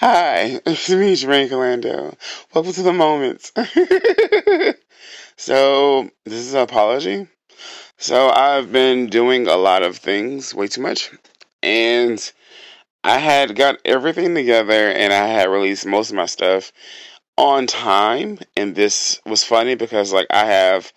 Hi, 0.00 0.60
it's 0.64 0.88
me, 0.90 1.14
Jermaine 1.14 1.48
Callando. 1.48 2.14
Welcome 2.54 2.72
to 2.72 2.82
the 2.84 2.92
moments. 2.92 3.50
so, 5.36 6.08
this 6.24 6.34
is 6.34 6.54
an 6.54 6.60
apology. 6.60 7.26
So, 7.96 8.30
I've 8.30 8.70
been 8.70 9.08
doing 9.08 9.48
a 9.48 9.56
lot 9.56 9.82
of 9.82 9.96
things, 9.96 10.54
way 10.54 10.68
too 10.68 10.82
much, 10.82 11.10
and 11.64 12.32
I 13.02 13.18
had 13.18 13.56
got 13.56 13.80
everything 13.84 14.36
together 14.36 14.88
and 14.88 15.12
I 15.12 15.26
had 15.26 15.50
released 15.50 15.84
most 15.84 16.10
of 16.10 16.16
my 16.16 16.26
stuff 16.26 16.72
on 17.36 17.66
time. 17.66 18.38
And 18.56 18.76
this 18.76 19.20
was 19.26 19.42
funny 19.42 19.74
because, 19.74 20.12
like, 20.12 20.28
I 20.30 20.44
have 20.44 20.92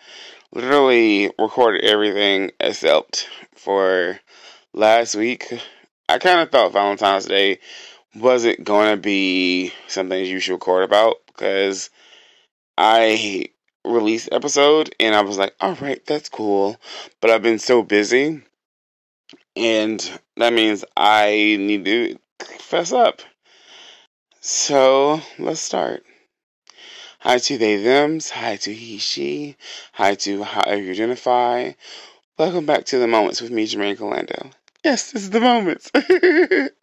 literally 0.53 1.31
recorded 1.39 1.85
everything 1.85 2.51
except 2.59 3.27
for 3.55 4.19
last 4.73 5.15
week. 5.15 5.59
I 6.07 6.19
kind 6.19 6.41
of 6.41 6.51
thought 6.51 6.73
Valentine's 6.73 7.25
Day 7.25 7.59
wasn't 8.15 8.63
going 8.63 8.95
to 8.95 9.01
be 9.01 9.73
something 9.87 10.23
you 10.25 10.39
should 10.39 10.53
record 10.53 10.83
about 10.83 11.17
because 11.27 11.89
I 12.77 13.49
released 13.85 14.29
episode 14.31 14.93
and 14.99 15.15
I 15.15 15.21
was 15.21 15.37
like, 15.37 15.55
all 15.59 15.75
right, 15.75 16.05
that's 16.05 16.29
cool. 16.29 16.77
But 17.19 17.31
I've 17.31 17.41
been 17.41 17.59
so 17.59 17.83
busy 17.83 18.41
and 19.55 20.19
that 20.37 20.53
means 20.53 20.83
I 20.95 21.57
need 21.59 21.85
to 21.85 22.17
fess 22.59 22.91
up. 22.91 23.21
So 24.39 25.21
let's 25.37 25.61
start. 25.61 26.03
Hi 27.19 27.37
to 27.37 27.57
they 27.59 27.83
thems, 27.83 28.31
hi 28.31 28.55
to 28.57 28.73
he 28.73 28.97
she, 28.97 29.55
hi 29.93 30.15
to 30.15 30.43
however 30.43 30.81
you 30.81 30.91
identify. 30.91 31.73
Welcome 32.39 32.65
back 32.65 32.85
to 32.85 32.97
the 32.97 33.07
moments 33.07 33.41
with 33.41 33.51
me, 33.51 33.67
Jermaine 33.67 33.97
Callando. 33.97 34.51
Yes, 34.83 35.11
this 35.11 35.21
is 35.23 35.29
the 35.29 35.39
moments. 35.39 35.91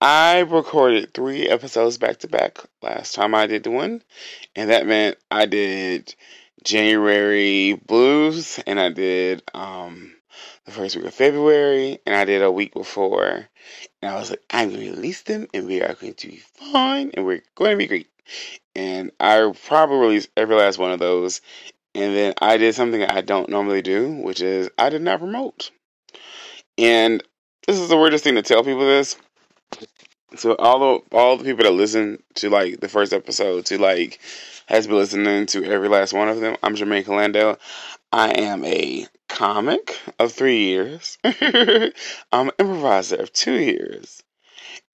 I 0.00 0.40
recorded 0.40 1.12
three 1.12 1.48
episodes 1.48 1.98
back 1.98 2.18
to 2.20 2.28
back 2.28 2.58
last 2.82 3.16
time 3.16 3.34
I 3.34 3.48
did 3.48 3.64
the 3.64 3.72
one, 3.72 4.02
and 4.54 4.70
that 4.70 4.86
meant 4.86 5.18
I 5.28 5.46
did 5.46 6.14
January 6.62 7.74
blues 7.74 8.60
and 8.64 8.78
I 8.78 8.90
did 8.90 9.42
um, 9.54 10.14
the 10.66 10.70
first 10.70 10.94
week 10.94 11.06
of 11.06 11.14
February 11.14 11.98
and 12.06 12.14
I 12.14 12.24
did 12.24 12.42
a 12.42 12.52
week 12.52 12.74
before. 12.74 13.48
And 14.00 14.12
I 14.12 14.14
was 14.14 14.30
like, 14.30 14.42
I'm 14.50 14.68
going 14.68 14.82
to 14.82 14.90
release 14.92 15.22
them 15.22 15.48
and 15.52 15.66
we 15.66 15.82
are 15.82 15.94
going 15.94 16.14
to 16.14 16.28
be 16.28 16.36
fine 16.36 17.10
and 17.14 17.26
we're 17.26 17.42
going 17.56 17.72
to 17.72 17.76
be 17.76 17.88
great. 17.88 18.10
And 18.76 19.10
I 19.18 19.52
probably 19.66 19.98
released 19.98 20.30
every 20.36 20.54
last 20.54 20.78
one 20.78 20.92
of 20.92 21.00
those. 21.00 21.40
And 21.94 22.14
then 22.14 22.34
I 22.40 22.56
did 22.56 22.74
something 22.76 23.02
I 23.02 23.22
don't 23.22 23.48
normally 23.48 23.82
do, 23.82 24.12
which 24.12 24.40
is 24.40 24.70
I 24.78 24.90
did 24.90 25.02
not 25.02 25.18
promote. 25.18 25.72
And 26.76 27.20
this 27.66 27.78
is 27.80 27.88
the 27.88 27.96
weirdest 27.96 28.22
thing 28.22 28.36
to 28.36 28.42
tell 28.42 28.62
people 28.62 28.86
this 28.86 29.16
so 30.36 30.54
all 30.56 30.78
the 30.78 31.16
all 31.16 31.36
the 31.36 31.44
people 31.44 31.64
that 31.64 31.72
listen 31.72 32.22
to 32.34 32.50
like 32.50 32.80
the 32.80 32.88
first 32.88 33.12
episode 33.12 33.66
to 33.66 33.78
like 33.78 34.20
has 34.66 34.86
been 34.86 34.96
listening 34.96 35.46
to 35.46 35.64
every 35.64 35.88
last 35.88 36.12
one 36.12 36.28
of 36.28 36.40
them. 36.40 36.56
I'm 36.62 36.76
Jermaine 36.76 37.04
Callando. 37.04 37.58
I 38.12 38.30
am 38.30 38.64
a 38.64 39.06
comic 39.28 39.98
of 40.18 40.32
three 40.32 40.64
years. 40.64 41.18
I'm 41.24 41.92
an 42.32 42.50
improviser 42.58 43.16
of 43.16 43.32
two 43.32 43.54
years. 43.54 44.22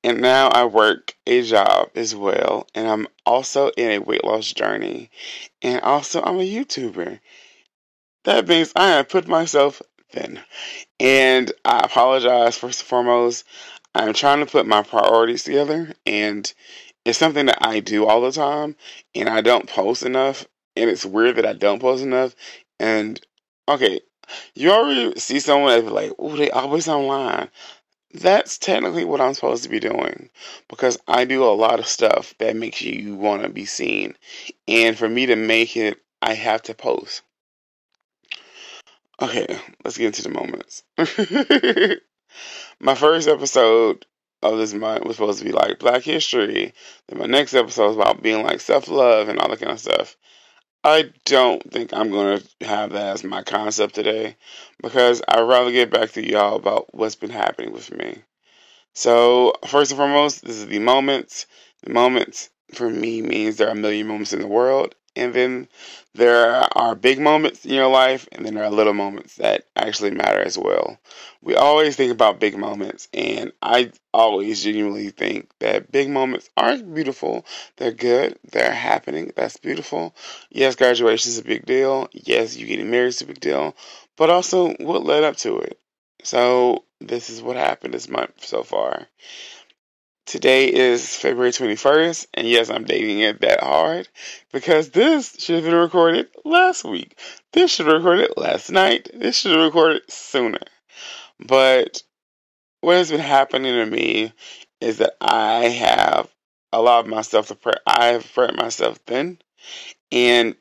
And 0.04 0.20
now 0.20 0.48
I 0.48 0.66
work 0.66 1.14
a 1.26 1.42
job 1.42 1.90
as 1.94 2.14
well. 2.14 2.66
And 2.74 2.86
I'm 2.86 3.06
also 3.24 3.70
in 3.70 3.90
a 3.90 3.98
weight 3.98 4.24
loss 4.24 4.52
journey. 4.52 5.10
And 5.62 5.80
also 5.80 6.22
I'm 6.22 6.36
a 6.36 6.48
YouTuber. 6.48 7.20
That 8.24 8.46
means 8.46 8.72
I 8.76 8.88
have 8.88 9.08
put 9.08 9.26
myself 9.26 9.80
thin. 10.10 10.40
And 11.00 11.52
I 11.64 11.78
apologize 11.78 12.58
first 12.58 12.80
and 12.80 12.88
foremost. 12.88 13.44
I'm 13.94 14.12
trying 14.12 14.40
to 14.40 14.50
put 14.50 14.66
my 14.66 14.82
priorities 14.82 15.44
together, 15.44 15.94
and 16.04 16.52
it's 17.04 17.18
something 17.18 17.46
that 17.46 17.58
I 17.60 17.80
do 17.80 18.06
all 18.06 18.20
the 18.20 18.32
time, 18.32 18.76
and 19.14 19.28
I 19.28 19.40
don't 19.40 19.68
post 19.68 20.02
enough, 20.02 20.46
and 20.76 20.90
it's 20.90 21.04
weird 21.04 21.36
that 21.36 21.46
I 21.46 21.52
don't 21.52 21.80
post 21.80 22.02
enough. 22.02 22.34
And 22.80 23.20
okay, 23.68 24.00
you 24.54 24.70
already 24.70 25.18
see 25.18 25.38
someone 25.38 25.70
that's 25.70 25.92
like, 25.92 26.12
oh, 26.18 26.36
they 26.36 26.50
always 26.50 26.88
online. 26.88 27.50
That's 28.12 28.58
technically 28.58 29.04
what 29.04 29.20
I'm 29.20 29.34
supposed 29.34 29.64
to 29.64 29.68
be 29.68 29.80
doing 29.80 30.30
because 30.68 30.98
I 31.08 31.24
do 31.24 31.44
a 31.44 31.50
lot 31.50 31.80
of 31.80 31.86
stuff 31.86 32.32
that 32.38 32.56
makes 32.56 32.80
you 32.80 33.16
want 33.16 33.42
to 33.42 33.48
be 33.48 33.64
seen. 33.64 34.16
And 34.68 34.96
for 34.96 35.08
me 35.08 35.26
to 35.26 35.36
make 35.36 35.76
it, 35.76 35.98
I 36.22 36.34
have 36.34 36.62
to 36.62 36.74
post. 36.74 37.22
Okay, 39.20 39.58
let's 39.84 39.98
get 39.98 40.06
into 40.06 40.22
the 40.22 40.28
moments. 40.28 40.84
my 42.80 42.94
first 42.94 43.28
episode 43.28 44.06
of 44.42 44.58
this 44.58 44.74
month 44.74 45.04
was 45.04 45.16
supposed 45.16 45.38
to 45.38 45.44
be 45.44 45.52
like 45.52 45.78
Black 45.78 46.02
History. 46.02 46.74
Then 47.08 47.18
my 47.18 47.26
next 47.26 47.54
episode 47.54 47.88
was 47.88 47.96
about 47.96 48.22
being 48.22 48.44
like 48.44 48.60
self 48.60 48.88
love 48.88 49.28
and 49.28 49.38
all 49.38 49.48
that 49.48 49.60
kind 49.60 49.72
of 49.72 49.80
stuff. 49.80 50.16
I 50.84 51.12
don't 51.24 51.62
think 51.72 51.94
I'm 51.94 52.10
going 52.10 52.42
to 52.60 52.66
have 52.66 52.92
that 52.92 53.14
as 53.14 53.24
my 53.24 53.42
concept 53.42 53.94
today 53.94 54.36
because 54.82 55.22
I'd 55.26 55.40
rather 55.40 55.72
get 55.72 55.90
back 55.90 56.12
to 56.12 56.28
y'all 56.30 56.56
about 56.56 56.94
what's 56.94 57.14
been 57.14 57.30
happening 57.30 57.72
with 57.72 57.90
me. 57.90 58.22
So, 58.92 59.54
first 59.66 59.92
and 59.92 59.98
foremost, 59.98 60.44
this 60.44 60.56
is 60.56 60.66
the 60.66 60.78
moments. 60.78 61.46
The 61.84 61.92
moments 61.92 62.50
for 62.72 62.90
me 62.90 63.22
means 63.22 63.56
there 63.56 63.68
are 63.68 63.72
a 63.72 63.74
million 63.74 64.06
moments 64.06 64.34
in 64.34 64.40
the 64.40 64.46
world, 64.46 64.94
and 65.16 65.34
then 65.34 65.68
there 66.14 66.54
are 66.76 66.94
big 66.94 67.20
moments 67.20 67.64
in 67.64 67.72
your 67.74 67.88
life, 67.88 68.28
and 68.32 68.44
then 68.44 68.54
there 68.54 68.64
are 68.64 68.70
little 68.70 68.94
moments 68.94 69.36
that 69.36 69.66
actually 69.76 70.10
matter 70.10 70.40
as 70.40 70.56
well. 70.56 70.98
We 71.42 71.54
always 71.54 71.96
think 71.96 72.12
about 72.12 72.40
big 72.40 72.56
moments, 72.56 73.08
and 73.12 73.52
I 73.60 73.92
always 74.12 74.62
genuinely 74.62 75.10
think 75.10 75.50
that 75.60 75.90
big 75.92 76.08
moments 76.08 76.48
are 76.56 76.76
beautiful. 76.78 77.44
They're 77.76 77.92
good. 77.92 78.38
They're 78.50 78.72
happening. 78.72 79.32
That's 79.36 79.56
beautiful. 79.56 80.14
Yes, 80.50 80.76
graduation 80.76 81.30
is 81.30 81.38
a 81.38 81.44
big 81.44 81.66
deal. 81.66 82.08
Yes, 82.12 82.56
you 82.56 82.66
getting 82.66 82.90
married 82.90 83.08
is 83.08 83.22
a 83.22 83.26
big 83.26 83.40
deal. 83.40 83.76
But 84.16 84.30
also, 84.30 84.74
what 84.74 85.04
led 85.04 85.24
up 85.24 85.36
to 85.38 85.58
it? 85.58 85.78
So, 86.22 86.84
this 87.00 87.28
is 87.28 87.42
what 87.42 87.56
happened 87.56 87.92
this 87.92 88.08
month 88.08 88.44
so 88.44 88.62
far. 88.62 89.06
Today 90.26 90.72
is 90.72 91.14
February 91.14 91.50
21st, 91.50 92.28
and 92.32 92.48
yes, 92.48 92.70
I'm 92.70 92.84
dating 92.84 93.20
it 93.20 93.42
that 93.42 93.62
hard 93.62 94.08
because 94.54 94.88
this 94.88 95.36
should 95.38 95.56
have 95.56 95.64
been 95.64 95.74
recorded 95.74 96.28
last 96.46 96.82
week. 96.82 97.18
This 97.52 97.70
should 97.70 97.86
have 97.86 97.96
recorded 97.96 98.32
last 98.38 98.70
night. 98.70 99.10
This 99.12 99.36
should 99.36 99.52
have 99.52 99.60
recorded 99.60 100.02
sooner. 100.08 100.64
But 101.38 102.02
what 102.80 102.96
has 102.96 103.10
been 103.10 103.20
happening 103.20 103.74
to 103.74 103.84
me 103.84 104.32
is 104.80 104.96
that 104.98 105.14
I 105.20 105.68
have 105.68 106.30
allowed 106.72 107.06
myself 107.06 107.48
to 107.48 107.54
pray. 107.54 107.74
I 107.86 108.06
have 108.06 108.32
prayed 108.32 108.56
myself 108.56 108.98
thin, 109.06 109.38
and 110.10 110.56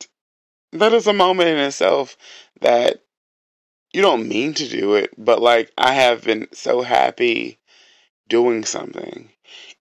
that 0.74 0.92
is 0.92 1.08
a 1.08 1.14
moment 1.14 1.50
in 1.50 1.58
itself 1.58 2.18
that 2.60 3.02
you 3.94 4.02
don't 4.02 4.28
mean 4.28 4.54
to 4.56 4.68
do 4.68 4.96
it, 4.96 5.12
but 5.18 5.42
like 5.42 5.72
I 5.78 5.94
have 5.94 6.22
been 6.22 6.50
so 6.52 6.82
happy 6.82 7.60
doing 8.28 8.66
something 8.66 9.30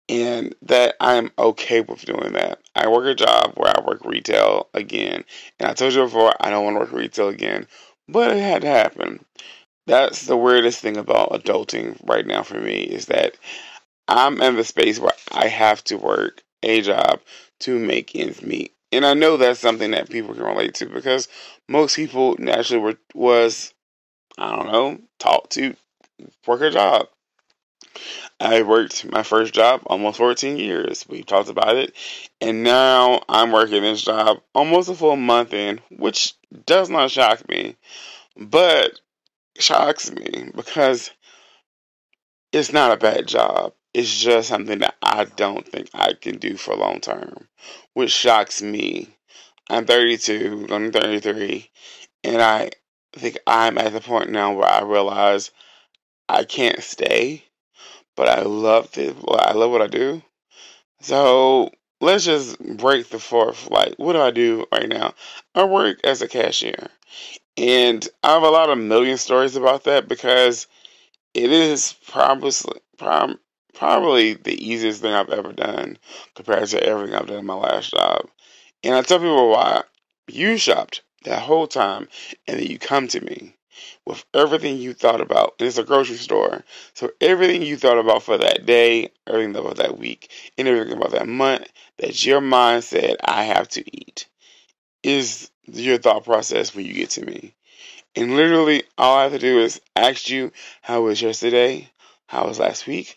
and 0.09 0.55
that 0.63 0.97
I'm 1.01 1.31
okay 1.39 1.81
with 1.81 2.05
doing 2.05 2.33
that. 2.33 2.61
I 2.75 2.89
work 2.89 3.07
a 3.07 3.15
job 3.15 3.53
where 3.57 3.73
I 3.77 3.85
work 3.85 4.05
retail 4.05 4.69
again, 4.75 5.25
and 5.59 5.69
I 5.69 5.75
told 5.75 5.95
you 5.95 6.03
before 6.05 6.35
I 6.41 6.51
don't 6.51 6.65
want 6.65 6.77
to 6.77 6.81
work 6.81 6.93
retail 6.93 7.29
again, 7.29 7.67
but 8.09 8.31
it 8.31 8.41
had 8.41 8.63
to 8.63 8.69
happen. 8.69 9.25
That's 9.87 10.27
the 10.27 10.37
weirdest 10.37 10.81
thing 10.81 10.97
about 10.97 11.31
adulting 11.31 11.99
right 12.09 12.27
now 12.27 12.43
for 12.43 12.61
me 12.61 12.83
is 12.83 13.07
that 13.07 13.37
I'm 14.09 14.41
in 14.41 14.57
the 14.57 14.65
space 14.65 14.99
where 14.99 15.13
I 15.33 15.49
have 15.49 15.83
to 15.85 15.97
work 15.97 16.43
a 16.63 16.81
job 16.83 17.21
to 17.61 17.79
make 17.79 18.15
ends 18.15 18.43
meet. 18.43 18.73
And 18.93 19.07
I 19.07 19.15
know 19.15 19.37
that's 19.37 19.59
something 19.59 19.93
that 19.93 20.11
people 20.11 20.35
can 20.35 20.45
relate 20.45 20.75
to 20.75 20.87
because 20.87 21.29
most 21.69 21.97
people 21.97 22.37
naturally 22.39 22.83
were 22.83 22.99
was 23.15 23.73
I 24.39 24.55
don't 24.57 24.73
know, 24.73 24.99
taught 25.19 25.51
to 25.53 25.77
work 26.47 26.61
a 26.63 26.71
job. 26.71 27.09
I 28.43 28.63
worked 28.63 29.09
my 29.09 29.23
first 29.23 29.55
job 29.55 29.83
almost 29.87 30.19
14 30.19 30.57
years. 30.57 31.07
We've 31.09 31.25
talked 31.25 31.49
about 31.49 31.77
it. 31.77 31.95
And 32.41 32.65
now 32.65 33.23
I'm 33.29 33.53
working 33.53 33.83
this 33.83 34.03
job 34.03 34.43
almost 34.53 34.89
a 34.89 34.95
full 34.95 35.15
month 35.15 35.55
in, 35.55 35.81
which 35.91 36.35
does 36.67 36.91
not 36.91 37.13
shock 37.13 37.49
me, 37.49 37.77
but 38.37 38.99
shocks 39.61 40.11
me 40.11 40.51
because 40.57 41.13
it's 42.51 42.73
not 42.73 42.91
a 42.91 42.97
bad 42.97 43.29
job. 43.29 43.75
It's 43.95 44.21
just 44.21 44.49
something 44.49 44.81
that 44.81 44.97
I 45.01 45.25
don't 45.25 45.67
think 45.67 45.91
I 45.95 46.15
can 46.15 46.39
do 46.39 46.57
for 46.57 46.75
long 46.75 46.99
term, 46.99 47.49
which 47.95 48.11
shocks 48.11 48.61
me. 48.61 49.09
I'm 49.71 49.87
32, 49.87 50.67
going 50.67 50.91
33, 50.91 51.71
and 52.25 52.43
I 52.43 52.71
think 53.13 53.39
I'm 53.47 53.79
at 53.79 53.93
the 53.93 54.01
point 54.01 54.31
now 54.31 54.53
where 54.53 54.69
I 54.69 54.83
realize 54.83 55.53
I 56.29 56.43
can't 56.43 56.83
stay 56.83 57.45
but 58.17 58.29
I 58.29 58.43
love 58.43 58.97
it. 58.99 59.17
I 59.29 59.53
love 59.53 59.71
what 59.71 59.83
I 59.83 59.87
do. 59.87 60.23
So 61.01 61.71
let's 62.01 62.25
just 62.25 62.59
break 62.77 63.09
the 63.09 63.19
fourth. 63.19 63.71
Like, 63.71 63.95
what 63.97 64.13
do 64.13 64.21
I 64.21 64.31
do 64.31 64.67
right 64.73 64.89
now? 64.89 65.15
I 65.55 65.65
work 65.65 65.99
as 66.05 66.23
a 66.23 66.29
cashier, 66.29 66.89
and 67.57 68.07
I 68.23 68.35
have 68.35 68.43
a 68.43 68.51
lot 68.51 68.71
of 68.71 68.79
million 68.79 69.19
stories 69.19 69.57
about 69.57 69.85
that 69.85 70.09
because 70.09 70.67
it 71.35 71.51
is 71.51 71.95
probably 72.09 72.53
probably 73.75 74.35
the 74.35 74.55
easiest 74.65 75.01
thing 75.01 75.13
I've 75.13 75.31
ever 75.31 75.53
done 75.53 75.99
compared 76.35 76.69
to 76.69 76.83
everything 76.83 77.15
I've 77.15 77.27
done 77.27 77.39
in 77.39 77.47
my 77.47 77.55
last 77.55 77.91
job. 77.91 78.29
And 78.85 78.95
I 78.95 79.03
tell 79.03 79.19
people 79.19 79.51
why. 79.51 79.83
You 80.29 80.57
shopped 80.57 81.03
that 81.25 81.43
whole 81.43 81.67
time 81.67 82.09
and 82.47 82.61
then 82.61 82.67
you 82.67 82.79
come 82.79 83.09
to 83.09 83.21
me 83.21 83.57
with 84.07 84.25
everything 84.35 84.79
you 84.79 84.95
thought 84.95 85.21
about. 85.21 85.55
And 85.59 85.69
it's 85.69 85.79
a 85.79 85.85
grocery 85.85 86.17
store. 86.17 86.65
So 86.95 87.11
everything 87.21 87.63
you 87.63 87.77
thought 87.77 87.99
about 87.99 88.23
for 88.23 88.39
that 88.39 88.67
day, 88.67 89.11
everything 89.27 89.57
about 89.57 89.77
that 89.77 89.99
week, 89.99 90.31
and 90.59 90.69
everything 90.69 90.97
about 90.97 91.13
that 91.13 91.29
month 91.29 91.69
that 91.99 92.25
your 92.25 92.41
mind 92.41 92.85
said, 92.85 93.17
I 93.23 93.45
have 93.45 93.69
to 93.71 93.85
eat, 93.97 94.27
is 95.03 95.51
your 95.65 95.99
thought 95.99 96.25
process 96.25 96.75
when 96.75 96.87
you 96.87 96.95
get 96.95 97.11
to 97.11 97.25
me. 97.25 97.55
And 98.15 98.37
literally, 98.37 98.83
all 98.99 99.19
I 99.19 99.23
have 99.25 99.33
to 99.33 99.39
do 99.39 99.61
is 99.61 99.81
ask 99.97 100.29
you, 100.29 100.53
how 100.83 101.03
was 101.03 101.23
yesterday? 101.23 101.91
How 102.27 102.47
was 102.47 102.59
last 102.59 102.87
week? 102.87 103.17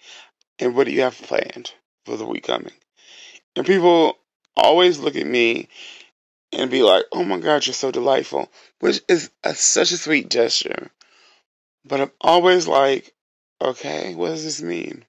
And 0.59 0.75
what 0.75 0.85
do 0.85 0.93
you 0.93 1.01
have 1.01 1.17
planned 1.17 1.73
for 2.05 2.15
the 2.15 2.25
week 2.25 2.43
coming? 2.43 2.73
And 3.55 3.65
people 3.65 4.17
always 4.55 4.99
look 4.99 5.15
at 5.15 5.27
me 5.27 5.67
and 6.55 6.71
be 6.71 6.83
like, 6.83 7.05
oh 7.11 7.23
my 7.23 7.37
God, 7.37 7.65
you're 7.65 7.73
so 7.73 7.91
delightful, 7.91 8.51
which 8.79 9.01
is 9.07 9.29
a, 9.43 9.53
such 9.53 9.91
a 9.91 9.97
sweet 9.97 10.29
gesture. 10.29 10.89
But 11.85 12.01
I'm 12.01 12.11
always 12.21 12.67
like, 12.67 13.13
okay, 13.61 14.15
what 14.15 14.29
does 14.29 14.43
this 14.43 14.61
mean? 14.61 15.05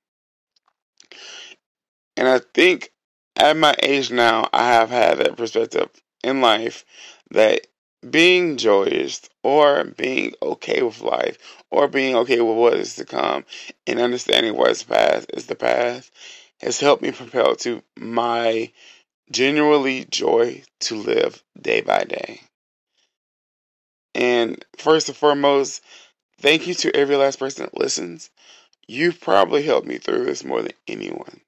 And 2.16 2.28
I 2.28 2.40
think 2.54 2.92
at 3.36 3.56
my 3.56 3.74
age 3.82 4.10
now, 4.10 4.48
I 4.52 4.72
have 4.72 4.90
had 4.90 5.18
that 5.18 5.36
perspective 5.36 5.88
in 6.24 6.40
life 6.40 6.84
that 7.30 7.66
being 8.08 8.56
joyous 8.56 9.20
or 9.42 9.84
being 9.84 10.34
okay 10.42 10.82
with 10.82 11.00
life 11.00 11.38
or 11.70 11.88
being 11.88 12.14
okay 12.16 12.40
with 12.40 12.56
what 12.56 12.74
is 12.74 12.96
to 12.96 13.04
come 13.04 13.44
and 13.86 13.98
understanding 13.98 14.56
what's 14.56 14.82
past 14.82 15.30
is 15.34 15.46
the 15.46 15.54
past 15.54 16.10
has 16.60 16.80
helped 16.80 17.02
me 17.02 17.10
propel 17.10 17.56
to 17.56 17.82
my 17.98 18.70
genuinely 19.30 20.06
joy 20.10 20.62
to 20.80 20.94
live 20.96 21.42
day 21.60 21.80
by 21.80 22.04
day. 22.04 22.40
And 24.14 24.64
first 24.78 25.08
and 25.08 25.16
foremost, 25.16 25.82
thank 26.40 26.66
you 26.66 26.74
to 26.74 26.96
every 26.96 27.16
last 27.16 27.38
person 27.38 27.64
that 27.64 27.78
listens. 27.78 28.30
You've 28.88 29.20
probably 29.20 29.62
helped 29.62 29.86
me 29.86 29.98
through 29.98 30.24
this 30.24 30.44
more 30.44 30.62
than 30.62 30.72
anyone. 30.86 31.40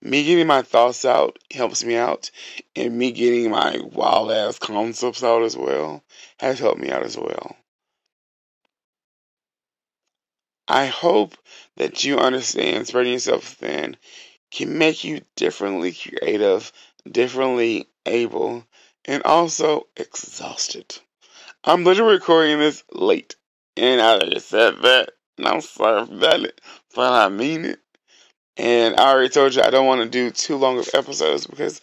Me 0.00 0.24
getting 0.24 0.46
my 0.46 0.62
thoughts 0.62 1.04
out 1.04 1.38
helps 1.50 1.82
me 1.82 1.96
out, 1.96 2.30
and 2.76 2.96
me 2.96 3.10
getting 3.10 3.50
my 3.50 3.78
wild 3.80 4.30
ass 4.30 4.58
concepts 4.58 5.24
out 5.24 5.42
as 5.42 5.56
well 5.56 6.04
has 6.38 6.58
helped 6.58 6.80
me 6.80 6.90
out 6.90 7.02
as 7.02 7.16
well. 7.16 7.56
I 10.68 10.86
hope 10.86 11.36
that 11.76 12.04
you 12.04 12.18
understand 12.18 12.86
spreading 12.86 13.12
yourself 13.12 13.44
thin 13.44 13.96
can 14.50 14.78
make 14.78 15.04
you 15.04 15.20
differently 15.36 15.92
creative, 15.92 16.72
differently 17.10 17.88
able, 18.06 18.64
and 19.04 19.22
also 19.24 19.86
exhausted. 19.96 20.98
I'm 21.64 21.84
literally 21.84 22.14
recording 22.14 22.58
this 22.58 22.84
late, 22.92 23.36
and 23.76 24.00
I 24.00 24.18
just 24.30 24.48
said 24.48 24.76
that, 24.82 25.10
and 25.38 25.46
I'm 25.46 25.60
sorry 25.60 26.06
for 26.06 26.14
that, 26.16 26.60
but 26.94 27.12
I 27.12 27.28
mean 27.28 27.64
it. 27.64 27.80
And 28.56 28.94
I 28.96 29.10
already 29.10 29.30
told 29.30 29.54
you 29.54 29.62
I 29.62 29.70
don't 29.70 29.86
want 29.86 30.02
to 30.02 30.08
do 30.08 30.30
too 30.30 30.56
long 30.56 30.78
of 30.78 30.88
episodes 30.94 31.46
because 31.46 31.80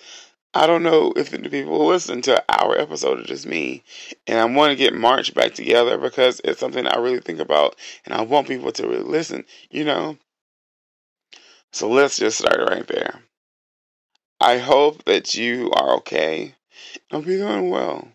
I 0.53 0.67
don't 0.67 0.83
know 0.83 1.13
if 1.15 1.29
the 1.29 1.49
people 1.49 1.79
will 1.79 1.87
listen 1.87 2.21
to 2.23 2.43
our 2.49 2.77
episode 2.77 3.19
or 3.19 3.23
just 3.23 3.45
me. 3.45 3.83
And 4.27 4.39
I 4.39 4.45
want 4.45 4.71
to 4.71 4.75
get 4.75 4.93
March 4.93 5.33
back 5.33 5.53
together 5.53 5.97
because 5.97 6.41
it's 6.43 6.59
something 6.59 6.85
I 6.85 6.97
really 6.97 7.21
think 7.21 7.39
about 7.39 7.75
and 8.05 8.13
I 8.13 8.21
want 8.21 8.47
people 8.47 8.71
to 8.71 8.87
really 8.87 9.03
listen, 9.03 9.45
you 9.69 9.83
know? 9.83 10.17
So 11.71 11.89
let's 11.89 12.17
just 12.17 12.39
start 12.39 12.69
right 12.69 12.87
there. 12.87 13.21
I 14.41 14.57
hope 14.57 15.05
that 15.05 15.35
you 15.35 15.69
are 15.71 15.97
okay. 15.97 16.55
I'll 17.11 17.21
be 17.21 17.37
doing 17.37 17.69
well. 17.69 18.07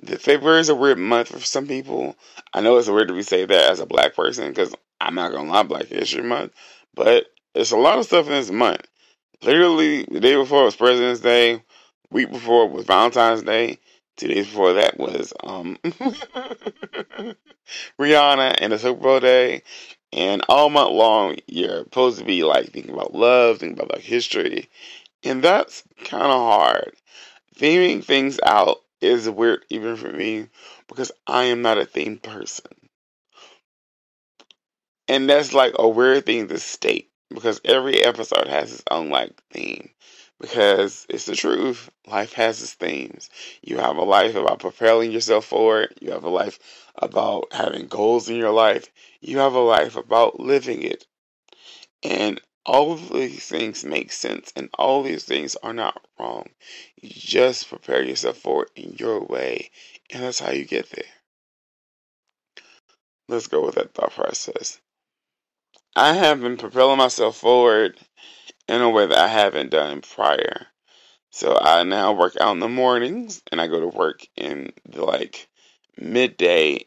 The 0.00 0.16
February 0.16 0.60
is 0.60 0.68
a 0.68 0.76
weird 0.76 0.96
month 0.96 1.26
for 1.26 1.40
some 1.40 1.66
people. 1.66 2.14
I 2.54 2.60
know 2.60 2.76
it's 2.76 2.88
weird 2.88 3.08
to 3.08 3.14
be 3.14 3.22
say 3.22 3.44
that 3.46 3.70
as 3.72 3.80
a 3.80 3.86
black 3.86 4.14
person 4.14 4.46
because 4.48 4.72
I'm 5.00 5.16
not 5.16 5.32
gonna 5.32 5.50
lie, 5.50 5.64
Black 5.64 5.86
History 5.86 6.22
Month, 6.22 6.52
but 6.94 7.26
it's 7.56 7.72
a 7.72 7.76
lot 7.76 7.98
of 7.98 8.04
stuff 8.04 8.26
in 8.26 8.32
this 8.32 8.52
month. 8.52 8.86
Literally, 9.42 10.04
the 10.04 10.20
day 10.20 10.36
before 10.36 10.62
was 10.62 10.76
President's 10.76 11.20
Day. 11.20 11.64
Week 12.12 12.30
before 12.30 12.68
was 12.68 12.84
Valentine's 12.84 13.42
Day. 13.42 13.80
Two 14.16 14.28
days 14.28 14.46
before 14.46 14.74
that 14.74 14.96
was 15.00 15.32
um, 15.42 15.78
Rihanna 17.98 18.56
and 18.60 18.72
the 18.72 18.78
Super 18.78 19.00
Bowl 19.00 19.18
day. 19.18 19.64
And 20.12 20.42
all 20.48 20.70
month 20.70 20.92
long, 20.92 21.36
you're 21.48 21.82
supposed 21.82 22.20
to 22.20 22.24
be 22.24 22.44
like 22.44 22.70
thinking 22.70 22.94
about 22.94 23.14
love, 23.14 23.58
thinking 23.58 23.76
about 23.76 23.92
like 23.92 24.04
history. 24.04 24.68
And 25.26 25.42
that's 25.42 25.82
kind 26.04 26.22
of 26.22 26.40
hard. 26.40 26.92
Theming 27.56 28.04
things 28.04 28.38
out 28.46 28.76
is 29.00 29.28
weird 29.28 29.64
even 29.70 29.96
for 29.96 30.12
me 30.12 30.46
because 30.86 31.10
I 31.26 31.44
am 31.46 31.62
not 31.62 31.78
a 31.78 31.84
theme 31.84 32.18
person. 32.18 32.70
And 35.08 35.28
that's 35.28 35.52
like 35.52 35.72
a 35.80 35.88
weird 35.88 36.26
thing 36.26 36.46
to 36.46 36.60
state 36.60 37.10
because 37.28 37.60
every 37.64 38.04
episode 38.04 38.46
has 38.46 38.72
its 38.72 38.84
own 38.88 39.10
like 39.10 39.32
theme. 39.50 39.90
Because 40.40 41.06
it's 41.08 41.26
the 41.26 41.34
truth. 41.34 41.90
Life 42.06 42.34
has 42.34 42.62
its 42.62 42.74
themes. 42.74 43.28
You 43.62 43.78
have 43.78 43.96
a 43.96 44.04
life 44.04 44.36
about 44.36 44.60
propelling 44.60 45.10
yourself 45.10 45.46
forward. 45.46 45.92
You 46.00 46.12
have 46.12 46.22
a 46.24 46.28
life 46.28 46.60
about 46.94 47.46
having 47.50 47.88
goals 47.88 48.28
in 48.28 48.36
your 48.36 48.52
life. 48.52 48.86
You 49.20 49.38
have 49.38 49.54
a 49.54 49.60
life 49.60 49.96
about 49.96 50.38
living 50.38 50.82
it. 50.82 51.04
And 52.04 52.40
all 52.66 52.92
of 52.92 53.10
these 53.10 53.46
things 53.46 53.84
make 53.84 54.12
sense, 54.12 54.52
and 54.56 54.68
all 54.74 55.02
these 55.02 55.24
things 55.24 55.56
are 55.62 55.72
not 55.72 56.04
wrong. 56.18 56.48
You 57.00 57.10
just 57.10 57.68
prepare 57.68 58.02
yourself 58.02 58.38
for 58.38 58.64
it 58.64 58.70
in 58.74 58.96
your 58.98 59.20
way, 59.24 59.70
and 60.10 60.22
that's 60.22 60.40
how 60.40 60.50
you 60.50 60.64
get 60.64 60.90
there. 60.90 61.04
Let's 63.28 63.46
go 63.46 63.64
with 63.64 63.76
that 63.76 63.94
thought 63.94 64.12
process. 64.12 64.80
I 65.94 66.12
have 66.12 66.40
been 66.40 66.56
propelling 66.56 66.98
myself 66.98 67.36
forward 67.36 67.98
in 68.68 68.82
a 68.82 68.90
way 68.90 69.06
that 69.06 69.18
I 69.18 69.28
haven't 69.28 69.70
done 69.70 70.00
prior. 70.00 70.66
So 71.30 71.58
I 71.58 71.84
now 71.84 72.12
work 72.12 72.36
out 72.40 72.52
in 72.52 72.60
the 72.60 72.68
mornings 72.68 73.42
and 73.50 73.60
I 73.60 73.66
go 73.66 73.80
to 73.80 73.88
work 73.88 74.26
in 74.36 74.72
the 74.88 75.04
like 75.04 75.48
midday 75.96 76.86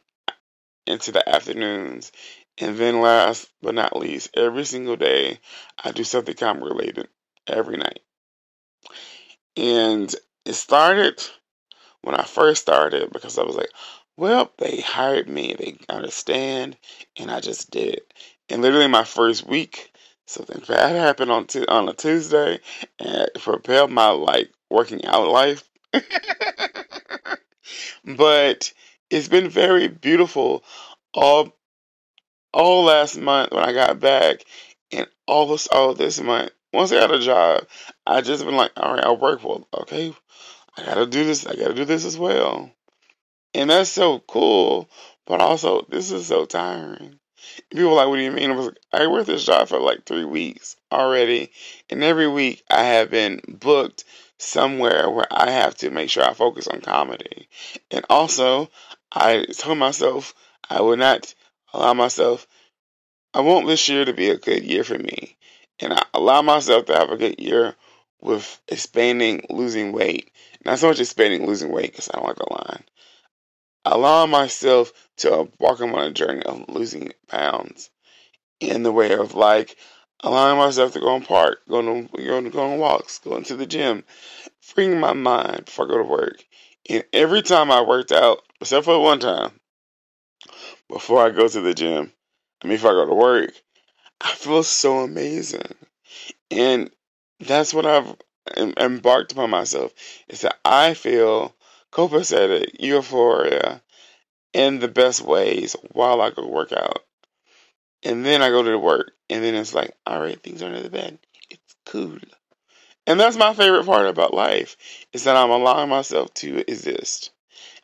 into 0.87 1.11
the 1.11 1.27
afternoons. 1.27 2.11
And 2.59 2.77
then 2.77 3.01
last 3.01 3.49
but 3.61 3.73
not 3.75 3.97
least, 3.97 4.31
every 4.35 4.65
single 4.65 4.97
day 4.97 5.39
I 5.81 5.91
do 5.91 6.03
something 6.03 6.35
comedy 6.35 6.65
related 6.65 7.07
every 7.47 7.77
night. 7.77 8.01
And 9.55 10.13
it 10.45 10.53
started 10.53 11.23
when 12.01 12.15
I 12.15 12.23
first 12.23 12.61
started 12.61 13.11
because 13.11 13.37
I 13.37 13.43
was 13.43 13.55
like, 13.55 13.71
well, 14.17 14.51
they 14.57 14.81
hired 14.81 15.29
me, 15.29 15.55
they 15.57 15.77
understand, 15.87 16.77
and 17.17 17.31
I 17.31 17.39
just 17.39 17.71
did 17.71 17.95
it. 17.95 18.13
And 18.49 18.61
literally 18.61 18.87
my 18.87 19.05
first 19.05 19.47
week, 19.47 19.93
something 20.25 20.61
bad 20.67 20.95
happened 20.95 21.31
on 21.31 21.45
t- 21.45 21.65
on 21.65 21.87
a 21.87 21.93
Tuesday, 21.93 22.59
and 22.99 23.29
it 23.33 23.41
propelled 23.41 23.91
my 23.91 24.09
like 24.09 24.51
working 24.69 25.05
out 25.05 25.29
life. 25.29 25.63
but 28.03 28.73
it's 29.09 29.29
been 29.29 29.49
very 29.49 29.87
beautiful 29.87 30.63
all 31.13 31.55
all 32.53 32.83
last 32.83 33.17
month 33.17 33.51
when 33.51 33.63
I 33.63 33.73
got 33.73 33.99
back, 33.99 34.43
and 34.91 35.07
all 35.27 35.47
this 35.47 35.67
all 35.67 35.93
this 35.93 36.19
month. 36.21 36.51
Once 36.71 36.91
I 36.91 36.99
got 36.99 37.13
a 37.13 37.19
job, 37.19 37.65
I 38.05 38.21
just 38.21 38.45
been 38.45 38.55
like, 38.55 38.71
all 38.77 38.93
right, 38.93 39.03
I'll 39.03 39.17
work 39.17 39.43
well. 39.43 39.67
Okay, 39.73 40.13
I 40.77 40.85
gotta 40.85 41.05
do 41.05 41.23
this. 41.25 41.45
I 41.45 41.55
gotta 41.55 41.73
do 41.73 41.85
this 41.85 42.05
as 42.05 42.17
well, 42.17 42.71
and 43.53 43.69
that's 43.69 43.89
so 43.89 44.19
cool. 44.19 44.89
But 45.25 45.41
also, 45.41 45.85
this 45.89 46.11
is 46.11 46.25
so 46.25 46.45
tiring. 46.45 47.19
People 47.69 47.95
like, 47.95 48.07
what 48.07 48.15
do 48.15 48.23
you 48.23 48.31
mean? 48.31 48.51
I 48.51 48.55
was 48.55 48.65
like, 48.65 48.77
I 48.91 49.07
worked 49.07 49.27
this 49.27 49.45
job 49.45 49.67
for 49.67 49.79
like 49.79 50.05
three 50.05 50.25
weeks 50.25 50.75
already. 50.91 51.51
And 51.89 52.03
every 52.03 52.27
week 52.27 52.63
I 52.69 52.83
have 52.83 53.11
been 53.11 53.41
booked 53.47 54.05
somewhere 54.39 55.09
where 55.09 55.27
I 55.31 55.51
have 55.51 55.75
to 55.75 55.91
make 55.91 56.09
sure 56.09 56.23
I 56.23 56.33
focus 56.33 56.67
on 56.67 56.81
comedy. 56.81 57.47
And 57.91 58.05
also, 58.09 58.69
I 59.11 59.45
told 59.55 59.77
myself 59.77 60.33
I 60.69 60.81
would 60.81 60.99
not 60.99 61.33
allow 61.73 61.93
myself, 61.93 62.47
I 63.33 63.41
want 63.41 63.67
this 63.67 63.87
year 63.89 64.05
to 64.05 64.13
be 64.13 64.29
a 64.29 64.37
good 64.37 64.63
year 64.63 64.83
for 64.83 64.97
me. 64.97 65.37
And 65.79 65.93
I 65.93 66.03
allow 66.13 66.41
myself 66.41 66.85
to 66.85 66.95
have 66.95 67.09
a 67.09 67.17
good 67.17 67.39
year 67.39 67.75
with 68.21 68.61
expanding, 68.67 69.45
losing 69.49 69.91
weight. 69.91 70.31
Not 70.65 70.79
so 70.79 70.89
much 70.89 70.99
expanding, 70.99 71.47
losing 71.47 71.71
weight, 71.71 71.91
because 71.91 72.09
I 72.09 72.17
don't 72.17 72.27
like 72.27 72.35
the 72.35 72.47
line 72.51 72.83
allowing 73.85 74.29
myself 74.29 74.91
to 75.17 75.49
walk 75.59 75.81
on 75.81 75.93
a 75.95 76.11
journey 76.11 76.43
of 76.43 76.65
losing 76.69 77.11
pounds 77.27 77.89
in 78.59 78.83
the 78.83 78.91
way 78.91 79.13
of 79.13 79.35
like 79.35 79.75
allowing 80.21 80.57
myself 80.57 80.93
to 80.93 80.99
go 80.99 81.15
in 81.15 81.23
park, 81.23 81.59
going 81.67 82.07
to 82.07 82.17
go, 82.17 82.41
to, 82.41 82.49
go 82.49 82.71
on 82.71 82.79
walks, 82.79 83.19
going 83.19 83.43
to 83.43 83.55
the 83.55 83.65
gym, 83.65 84.03
freeing 84.61 84.99
my 84.99 85.13
mind 85.13 85.65
before 85.65 85.85
I 85.85 85.89
go 85.89 85.97
to 85.97 86.03
work. 86.03 86.43
And 86.89 87.03
every 87.13 87.41
time 87.41 87.71
I 87.71 87.81
worked 87.81 88.11
out, 88.11 88.41
except 88.59 88.85
for 88.85 88.99
one 89.01 89.19
time, 89.19 89.58
before 90.89 91.25
I 91.25 91.29
go 91.29 91.47
to 91.47 91.61
the 91.61 91.73
gym, 91.73 92.11
I 92.63 92.67
mean, 92.67 92.75
if 92.75 92.85
I 92.85 92.89
go 92.89 93.05
to 93.05 93.13
work, 93.13 93.53
I 94.21 94.33
feel 94.33 94.63
so 94.63 94.99
amazing. 94.99 95.75
And 96.51 96.89
that's 97.39 97.73
what 97.73 97.85
I've 97.85 98.15
embarked 98.57 99.31
upon 99.31 99.49
myself 99.49 99.93
is 100.27 100.41
that 100.41 100.59
I 100.65 100.93
feel 100.93 101.55
copacetic, 101.91 102.71
euphoria 102.79 103.81
in 104.53 104.79
the 104.79 104.87
best 104.87 105.21
ways 105.21 105.75
while 105.91 106.21
I 106.21 106.31
go 106.31 106.47
work 106.47 106.71
out. 106.71 107.03
And 108.03 108.25
then 108.25 108.41
I 108.41 108.49
go 108.49 108.63
to 108.63 108.79
work, 108.79 109.11
and 109.29 109.43
then 109.43 109.55
it's 109.55 109.73
like, 109.73 109.93
all 110.05 110.21
right, 110.21 110.41
things 110.41 110.61
are 110.61 110.67
under 110.67 110.81
the 110.81 110.89
bed. 110.89 111.19
It's 111.49 111.75
cool. 111.85 112.17
And 113.05 113.19
that's 113.19 113.37
my 113.37 113.53
favorite 113.53 113.85
part 113.85 114.07
about 114.07 114.33
life 114.33 114.77
is 115.13 115.23
that 115.23 115.35
I'm 115.35 115.49
allowing 115.49 115.89
myself 115.89 116.33
to 116.35 116.63
exist. 116.69 117.31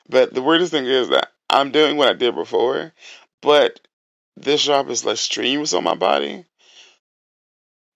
But 0.07 0.33
the 0.33 0.41
weirdest 0.41 0.71
thing 0.71 0.85
is 0.85 1.09
that 1.09 1.31
I'm 1.49 1.71
doing 1.71 1.97
what 1.97 2.09
I 2.09 2.13
did 2.13 2.35
before, 2.35 2.93
but 3.41 3.79
this 4.35 4.63
job 4.63 4.89
is 4.89 5.05
less 5.05 5.21
strenuous 5.21 5.73
on 5.73 5.83
my 5.83 5.95
body. 5.95 6.45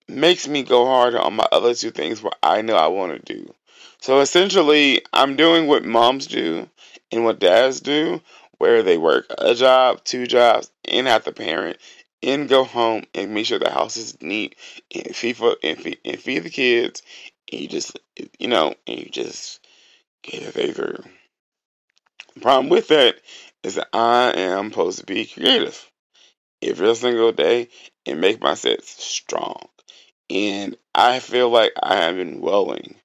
Makes 0.07 0.47
me 0.47 0.63
go 0.63 0.85
harder 0.85 1.19
on 1.19 1.35
my 1.35 1.47
other 1.51 1.73
two 1.73 1.91
things 1.91 2.21
where 2.21 2.33
I 2.41 2.61
know 2.61 2.75
I 2.75 2.87
want 2.87 3.25
to 3.25 3.33
do. 3.33 3.53
So 4.01 4.21
essentially, 4.21 5.01
I'm 5.11 5.35
doing 5.35 5.67
what 5.67 5.83
moms 5.83 6.27
do 6.27 6.69
and 7.11 7.25
what 7.25 7.39
dads 7.39 7.81
do, 7.81 8.21
where 8.57 8.81
they 8.83 8.97
work 8.97 9.25
a 9.37 9.53
job, 9.55 10.03
two 10.03 10.25
jobs, 10.25 10.71
and 10.85 11.07
have 11.07 11.25
to 11.25 11.31
parent, 11.31 11.77
and 12.23 12.49
go 12.49 12.63
home 12.63 13.03
and 13.13 13.33
make 13.33 13.45
sure 13.45 13.59
the 13.59 13.69
house 13.69 13.97
is 13.97 14.21
neat, 14.21 14.55
and 14.93 15.15
feed 15.15 15.37
for 15.37 15.57
and 15.63 15.79
feed, 15.79 15.99
and 16.05 16.19
feed 16.19 16.39
the 16.39 16.49
kids, 16.49 17.01
and 17.51 17.61
you 17.61 17.67
just 17.67 17.99
you 18.37 18.47
know, 18.47 18.73
and 18.87 18.99
you 18.99 19.09
just 19.09 19.65
get 20.23 20.55
it 20.55 20.75
through. 20.75 21.03
The 22.35 22.41
problem 22.41 22.69
with 22.69 22.87
that 22.89 23.15
is 23.63 23.75
that 23.75 23.89
I 23.93 24.31
am 24.31 24.71
supposed 24.71 24.99
to 24.99 25.05
be 25.05 25.25
creative 25.25 25.89
every 26.61 26.95
single 26.95 27.31
day 27.31 27.69
and 28.05 28.21
make 28.21 28.41
my 28.41 28.53
sets 28.53 29.03
strong. 29.03 29.67
And 30.29 30.77
I 30.93 31.19
feel 31.19 31.49
like 31.49 31.73
I 31.81 31.95
have 31.95 32.15
been 32.15 32.41
welling 32.41 32.95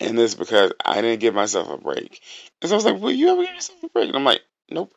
in 0.00 0.16
this 0.16 0.34
because 0.34 0.72
I 0.84 1.00
didn't 1.00 1.20
give 1.20 1.34
myself 1.34 1.68
a 1.68 1.78
break. 1.78 2.20
And 2.60 2.68
so 2.68 2.74
I 2.74 2.78
was 2.78 2.84
like, 2.84 3.00
Will 3.00 3.12
you 3.12 3.28
ever 3.30 3.44
give 3.44 3.54
yourself 3.54 3.82
a 3.82 3.88
break? 3.88 4.08
And 4.08 4.16
I'm 4.16 4.24
like, 4.24 4.42
Nope, 4.70 4.92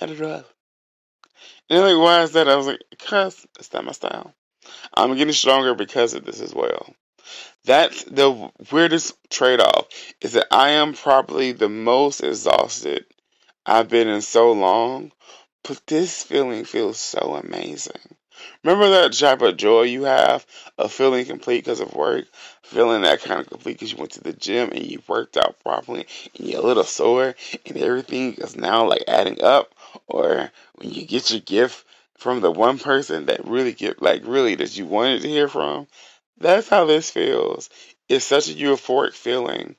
not 0.00 0.10
at 0.10 0.22
all. 0.22 0.44
And 1.68 1.80
like, 1.80 1.98
Why 1.98 2.22
is 2.22 2.32
that? 2.32 2.48
I 2.48 2.56
was 2.56 2.66
like, 2.66 2.82
Because 2.90 3.46
it's 3.58 3.72
not 3.72 3.84
my 3.84 3.92
style. 3.92 4.32
I'm 4.94 5.16
getting 5.16 5.32
stronger 5.32 5.74
because 5.74 6.14
of 6.14 6.24
this 6.24 6.40
as 6.40 6.54
well. 6.54 6.94
That's 7.64 8.04
the 8.04 8.50
weirdest 8.70 9.14
trade 9.30 9.60
off 9.60 9.86
is 10.20 10.34
that 10.34 10.46
I 10.50 10.70
am 10.70 10.94
probably 10.94 11.52
the 11.52 11.68
most 11.68 12.20
exhausted 12.22 13.04
I've 13.64 13.88
been 13.88 14.06
in 14.06 14.22
so 14.22 14.52
long, 14.52 15.10
but 15.64 15.84
this 15.86 16.22
feeling 16.22 16.64
feels 16.64 16.98
so 16.98 17.34
amazing. 17.34 18.00
Remember 18.62 18.88
that 18.90 19.12
type 19.12 19.42
of 19.42 19.56
joy 19.56 19.82
you 19.82 20.04
have 20.04 20.46
of 20.78 20.92
feeling 20.92 21.24
complete 21.24 21.64
because 21.64 21.80
of 21.80 21.94
work? 21.94 22.26
Feeling 22.62 23.02
that 23.02 23.22
kind 23.22 23.40
of 23.40 23.48
complete 23.48 23.74
because 23.74 23.92
you 23.92 23.98
went 23.98 24.12
to 24.12 24.22
the 24.22 24.32
gym 24.32 24.70
and 24.70 24.84
you 24.84 25.02
worked 25.08 25.36
out 25.36 25.56
properly 25.62 26.06
and 26.38 26.48
you're 26.48 26.60
a 26.60 26.66
little 26.66 26.84
sore 26.84 27.34
and 27.64 27.76
everything 27.76 28.34
is 28.34 28.56
now 28.56 28.86
like 28.86 29.04
adding 29.08 29.42
up? 29.42 29.74
Or 30.06 30.50
when 30.76 30.90
you 30.90 31.06
get 31.06 31.30
your 31.30 31.40
gift 31.40 31.84
from 32.18 32.40
the 32.40 32.50
one 32.50 32.78
person 32.78 33.26
that 33.26 33.46
really 33.46 33.72
get 33.72 34.02
like 34.02 34.22
really 34.26 34.54
that 34.56 34.76
you 34.76 34.86
wanted 34.86 35.22
to 35.22 35.28
hear 35.28 35.48
from? 35.48 35.86
That's 36.38 36.68
how 36.68 36.84
this 36.84 37.10
feels. 37.10 37.70
It's 38.08 38.24
such 38.24 38.48
a 38.48 38.54
euphoric 38.54 39.14
feeling 39.14 39.76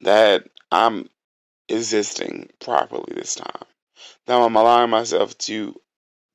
that 0.00 0.48
I'm 0.72 1.08
existing 1.68 2.50
properly 2.60 3.12
this 3.14 3.34
time. 3.34 3.64
That 4.26 4.40
I'm 4.40 4.56
allowing 4.56 4.90
myself 4.90 5.36
to 5.38 5.78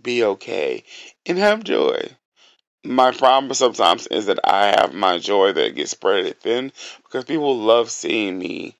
be 0.01 0.23
okay 0.23 0.83
and 1.25 1.37
have 1.37 1.63
joy. 1.63 2.09
My 2.83 3.11
problem 3.11 3.53
sometimes 3.53 4.07
is 4.07 4.27
that 4.27 4.39
I 4.43 4.67
have 4.67 4.93
my 4.93 5.17
joy 5.17 5.51
that 5.53 5.75
gets 5.75 5.91
spread 5.91 6.39
thin 6.39 6.71
because 7.03 7.25
people 7.25 7.57
love 7.57 7.91
seeing 7.91 8.39
me 8.39 8.77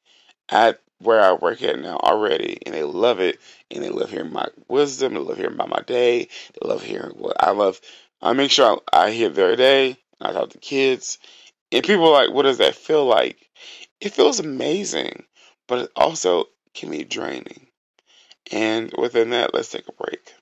at 0.47 0.79
where 0.99 1.21
I 1.21 1.33
work 1.33 1.61
at 1.61 1.79
now 1.79 1.97
already, 1.97 2.59
and 2.65 2.75
they 2.75 2.83
love 2.83 3.19
it, 3.19 3.39
and 3.71 3.83
they 3.83 3.89
love 3.89 4.09
hearing 4.09 4.33
my 4.33 4.47
wisdom, 4.67 5.13
they 5.13 5.19
love 5.19 5.37
hearing 5.37 5.53
about 5.53 5.69
my 5.69 5.81
day, 5.81 6.27
they 6.53 6.67
love 6.67 6.83
hearing 6.83 7.11
what 7.11 7.41
I 7.41 7.51
love. 7.51 7.79
I 8.21 8.33
make 8.33 8.51
sure 8.51 8.81
I, 8.91 9.05
I 9.05 9.11
hear 9.11 9.29
their 9.29 9.55
day, 9.55 9.97
I 10.21 10.33
talk 10.33 10.49
to 10.49 10.57
kids, 10.57 11.17
and 11.71 11.83
people 11.83 12.07
are 12.07 12.25
like, 12.25 12.33
what 12.33 12.43
does 12.43 12.57
that 12.57 12.75
feel 12.75 13.05
like? 13.05 13.49
It 14.01 14.11
feels 14.11 14.41
amazing, 14.41 15.23
but 15.65 15.79
it 15.79 15.91
also 15.95 16.45
can 16.73 16.91
be 16.91 17.05
draining. 17.05 17.67
And 18.51 18.93
within 18.97 19.29
that, 19.29 19.53
let's 19.53 19.69
take 19.71 19.87
a 19.87 19.93
break. 19.93 20.33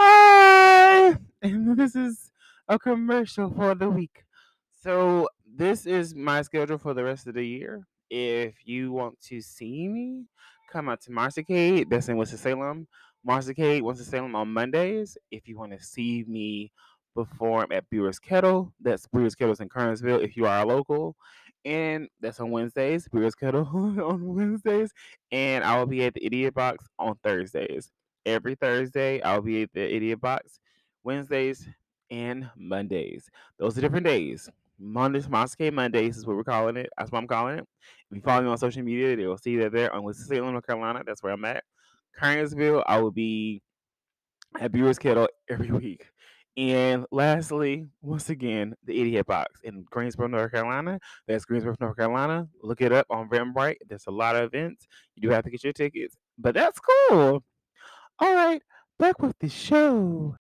Hi! 0.00 1.16
And 1.42 1.76
this 1.76 1.94
is 1.94 2.32
a 2.68 2.78
commercial 2.78 3.50
for 3.50 3.74
the 3.74 3.90
week. 3.90 4.24
So, 4.82 5.28
this 5.46 5.86
is 5.86 6.14
my 6.14 6.42
schedule 6.42 6.78
for 6.78 6.94
the 6.94 7.04
rest 7.04 7.26
of 7.26 7.34
the 7.34 7.46
year. 7.46 7.86
If 8.10 8.66
you 8.66 8.90
want 8.92 9.20
to 9.28 9.40
see 9.40 9.86
me, 9.86 10.24
come 10.74 10.88
out 10.88 11.00
to 11.02 11.10
Monstercade. 11.10 11.88
That's 11.88 12.08
in 12.08 12.16
Winston-Salem. 12.16 12.88
Monstercade, 13.26 13.82
Winston-Salem 13.82 14.34
on 14.34 14.52
Mondays. 14.52 15.16
If 15.30 15.46
you 15.46 15.56
want 15.56 15.72
to 15.72 15.82
see 15.82 16.24
me 16.26 16.72
perform 17.14 17.70
at 17.70 17.88
Brewer's 17.88 18.18
Kettle, 18.18 18.72
that's 18.80 19.06
Brewer's 19.06 19.36
Kettle's 19.36 19.60
in 19.60 19.68
Kernersville 19.68 20.22
if 20.22 20.36
you 20.36 20.46
are 20.46 20.62
a 20.62 20.66
local. 20.66 21.14
And 21.64 22.08
that's 22.20 22.40
on 22.40 22.50
Wednesdays, 22.50 23.06
Brewer's 23.08 23.36
Kettle 23.36 23.68
on 23.72 24.34
Wednesdays. 24.34 24.90
And 25.30 25.62
I 25.62 25.78
will 25.78 25.86
be 25.86 26.04
at 26.04 26.14
the 26.14 26.26
Idiot 26.26 26.54
Box 26.54 26.84
on 26.98 27.14
Thursdays. 27.22 27.92
Every 28.26 28.56
Thursday, 28.56 29.22
I'll 29.22 29.42
be 29.42 29.62
at 29.62 29.70
the 29.72 29.94
Idiot 29.94 30.20
Box. 30.20 30.58
Wednesdays 31.04 31.68
and 32.10 32.50
Mondays. 32.56 33.30
Those 33.58 33.78
are 33.78 33.80
different 33.80 34.06
days. 34.06 34.50
Mondays, 34.78 35.28
Mosque 35.28 35.72
Mondays 35.72 36.16
is 36.16 36.26
what 36.26 36.36
we're 36.36 36.44
calling 36.44 36.76
it. 36.76 36.90
That's 36.96 37.10
what 37.10 37.18
I'm 37.18 37.26
calling 37.26 37.58
it. 37.58 37.66
If 38.10 38.16
you 38.16 38.22
follow 38.22 38.42
me 38.42 38.48
on 38.48 38.58
social 38.58 38.82
media, 38.82 39.16
they 39.16 39.26
will 39.26 39.38
see 39.38 39.56
that 39.58 39.72
there 39.72 39.94
on 39.94 40.02
Winston-Salem, 40.02 40.52
North 40.52 40.66
Carolina. 40.66 41.02
That's 41.06 41.22
where 41.22 41.32
I'm 41.32 41.44
at. 41.44 41.64
Kernersville, 42.20 42.82
I 42.86 43.00
will 43.00 43.10
be 43.10 43.62
at 44.60 44.72
Brewer's 44.72 44.98
Kettle 44.98 45.28
every 45.48 45.70
week. 45.70 46.06
And 46.56 47.04
lastly, 47.10 47.88
once 48.00 48.30
again, 48.30 48.74
the 48.84 49.00
Idiot 49.00 49.26
Box 49.26 49.60
in 49.64 49.84
Greensboro, 49.90 50.28
North 50.28 50.52
Carolina. 50.52 51.00
That's 51.26 51.44
Greensboro, 51.44 51.74
North 51.80 51.96
Carolina. 51.96 52.46
Look 52.62 52.80
it 52.80 52.92
up 52.92 53.06
on 53.10 53.28
Eventbrite. 53.28 53.76
There's 53.88 54.06
a 54.06 54.12
lot 54.12 54.36
of 54.36 54.44
events. 54.44 54.86
You 55.16 55.22
do 55.22 55.34
have 55.34 55.42
to 55.44 55.50
get 55.50 55.64
your 55.64 55.72
tickets, 55.72 56.16
but 56.38 56.54
that's 56.54 56.78
cool. 56.78 57.42
All 58.20 58.34
right, 58.34 58.62
back 59.00 59.20
with 59.20 59.36
the 59.40 59.48
show. 59.48 60.36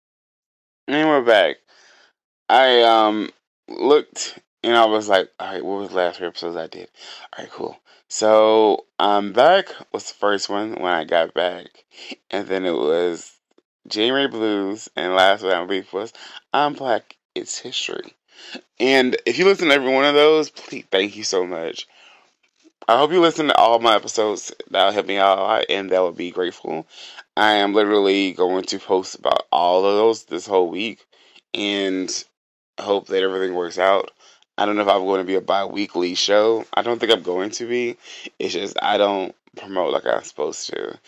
And 0.87 1.09
we're 1.09 1.21
back. 1.21 1.57
I 2.49 2.81
um 2.81 3.29
looked 3.69 4.39
and 4.63 4.77
I 4.77 4.87
was 4.87 5.09
like, 5.09 5.31
all 5.39 5.53
right, 5.53 5.65
what 5.65 5.81
was 5.81 5.91
the 5.91 5.97
last 5.97 6.19
three 6.19 6.27
episodes 6.27 6.57
I 6.57 6.67
did? 6.67 6.89
All 7.37 7.45
right, 7.45 7.53
cool. 7.53 7.79
So 8.09 8.87
I'm 8.99 9.33
back 9.33 9.69
was 9.93 10.09
the 10.09 10.15
first 10.15 10.49
one 10.49 10.73
when 10.77 10.93
I 10.93 11.05
got 11.05 11.35
back, 11.35 11.85
and 12.31 12.47
then 12.49 12.65
it 12.65 12.73
was 12.73 13.33
January 13.87 14.29
Blues, 14.29 14.89
and 14.97 15.15
last 15.15 15.43
one 15.43 15.69
week 15.69 15.93
was 15.93 16.13
I'm 16.53 16.73
Black. 16.73 17.17
It's 17.35 17.59
history. 17.59 18.15
And 18.81 19.17
if 19.27 19.39
you 19.39 19.45
listen 19.45 19.69
to 19.69 19.75
every 19.75 19.93
one 19.93 20.05
of 20.05 20.15
those, 20.15 20.51
please 20.51 20.85
thank 20.91 21.17
you 21.17 21.25
so 21.25 21.47
much. 21.47 21.87
I 22.89 22.97
hope 22.97 23.13
you 23.13 23.21
listen 23.21 23.49
to 23.49 23.57
all 23.57 23.79
my 23.81 23.97
episodes. 23.97 24.53
That'll 24.71 24.93
help 24.93 25.07
me 25.07 25.19
out 25.19 25.39
a 25.39 25.43
lot, 25.43 25.65
and 25.69 25.91
that 25.91 26.03
would 26.03 26.17
be 26.17 26.31
grateful. 26.31 26.87
I 27.37 27.53
am 27.53 27.75
literally 27.75 28.33
going 28.33 28.65
to 28.65 28.79
post 28.79 29.17
about 29.17 29.47
all 29.53 29.85
of 29.85 29.95
those 29.95 30.25
this 30.25 30.47
whole 30.47 30.71
week, 30.71 31.05
and 31.53 32.11
hope 32.83 33.09
that 33.09 33.23
everything 33.23 33.55
works 33.55 33.79
out. 33.79 34.11
I 34.57 34.67
don't 34.67 34.77
know 34.77 34.83
if 34.83 34.89
I'm 34.89 35.05
going 35.05 35.21
to 35.21 35.27
be 35.27 35.37
a 35.37 35.41
bi-weekly 35.41 36.15
show. 36.17 36.65
I 36.75 36.83
don't 36.83 36.99
think 36.99 37.13
I'm 37.13 37.23
going 37.23 37.51
to 37.51 37.67
be. 37.67 37.97
It's 38.39 38.55
just 38.55 38.77
I 38.83 38.99
don't 38.99 39.35
promote 39.57 39.93
like 39.93 40.07
I'm 40.07 40.25
supposed 40.25 40.69
to, 40.71 40.99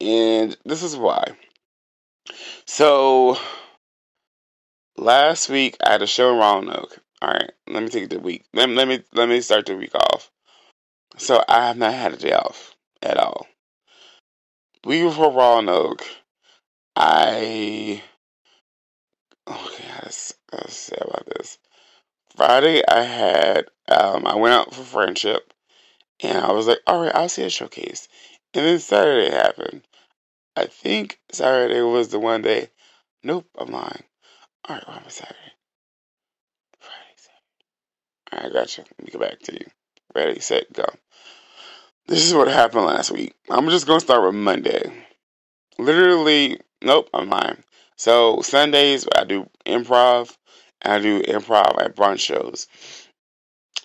and 0.00 0.56
this 0.64 0.82
is 0.82 0.96
why. 0.96 1.34
So 2.66 3.38
last 4.96 5.48
week 5.48 5.76
I 5.84 5.92
had 5.92 6.02
a 6.02 6.06
show 6.06 6.32
in 6.32 6.38
Roanoke. 6.38 6.98
All 7.22 7.30
right, 7.30 7.50
let 7.66 7.82
me 7.82 7.88
take 7.88 8.10
the 8.10 8.20
week. 8.20 8.44
Let, 8.52 8.68
let 8.68 8.86
me 8.86 9.02
let 9.14 9.28
me 9.28 9.40
start 9.40 9.66
the 9.66 9.76
week 9.76 9.94
off. 9.94 10.30
So 11.16 11.42
I 11.48 11.66
have 11.66 11.76
not 11.76 11.94
had 11.94 12.12
a 12.12 12.16
day 12.16 12.32
off 12.32 12.76
at 13.02 13.16
all. 13.16 13.46
Week 14.84 15.02
before 15.02 15.32
Roanoke, 15.32 16.04
I 16.94 18.02
okay. 19.48 19.84
Let's, 20.02 20.34
let's 20.52 20.76
say 20.76 20.96
about 21.00 21.26
this. 21.26 21.58
Friday 22.36 22.82
I 22.86 23.02
had 23.02 23.66
um, 23.88 24.26
I 24.26 24.36
went 24.36 24.54
out 24.54 24.74
for 24.74 24.82
friendship, 24.82 25.52
and 26.20 26.38
I 26.38 26.52
was 26.52 26.66
like, 26.66 26.80
all 26.86 27.02
right, 27.02 27.14
I'll 27.14 27.28
see 27.28 27.42
a 27.44 27.50
showcase. 27.50 28.08
And 28.54 28.64
then 28.64 28.78
Saturday 28.78 29.30
happened. 29.30 29.82
I 30.56 30.66
think 30.66 31.20
Saturday 31.30 31.80
was 31.82 32.08
the 32.08 32.18
one 32.18 32.42
day. 32.42 32.70
Nope, 33.22 33.46
I'm 33.58 33.70
lying. 33.70 34.02
All 34.68 34.76
right, 34.76 34.88
what 34.88 35.04
was 35.04 35.14
Saturday? 35.14 35.38
Friday, 36.80 37.14
Saturday. 37.16 38.32
All 38.32 38.40
right, 38.42 38.52
gotcha. 38.52 38.82
Let 38.82 39.04
me 39.06 39.12
go 39.12 39.18
back 39.18 39.40
to 39.40 39.52
you. 39.54 39.66
Ready, 40.14 40.40
set, 40.40 40.72
go. 40.72 40.86
This 42.06 42.26
is 42.26 42.34
what 42.34 42.48
happened 42.48 42.86
last 42.86 43.10
week. 43.10 43.34
I'm 43.50 43.68
just 43.68 43.86
gonna 43.86 44.00
start 44.00 44.24
with 44.24 44.34
Monday. 44.34 44.90
literally, 45.78 46.60
nope, 46.82 47.08
I'm 47.14 47.28
lying. 47.28 47.62
So 47.98 48.42
Sundays 48.42 49.08
I 49.16 49.24
do 49.24 49.50
improv, 49.66 50.36
I 50.82 51.00
do 51.00 51.20
improv 51.20 51.82
at 51.82 51.96
brunch 51.96 52.20
shows. 52.20 52.68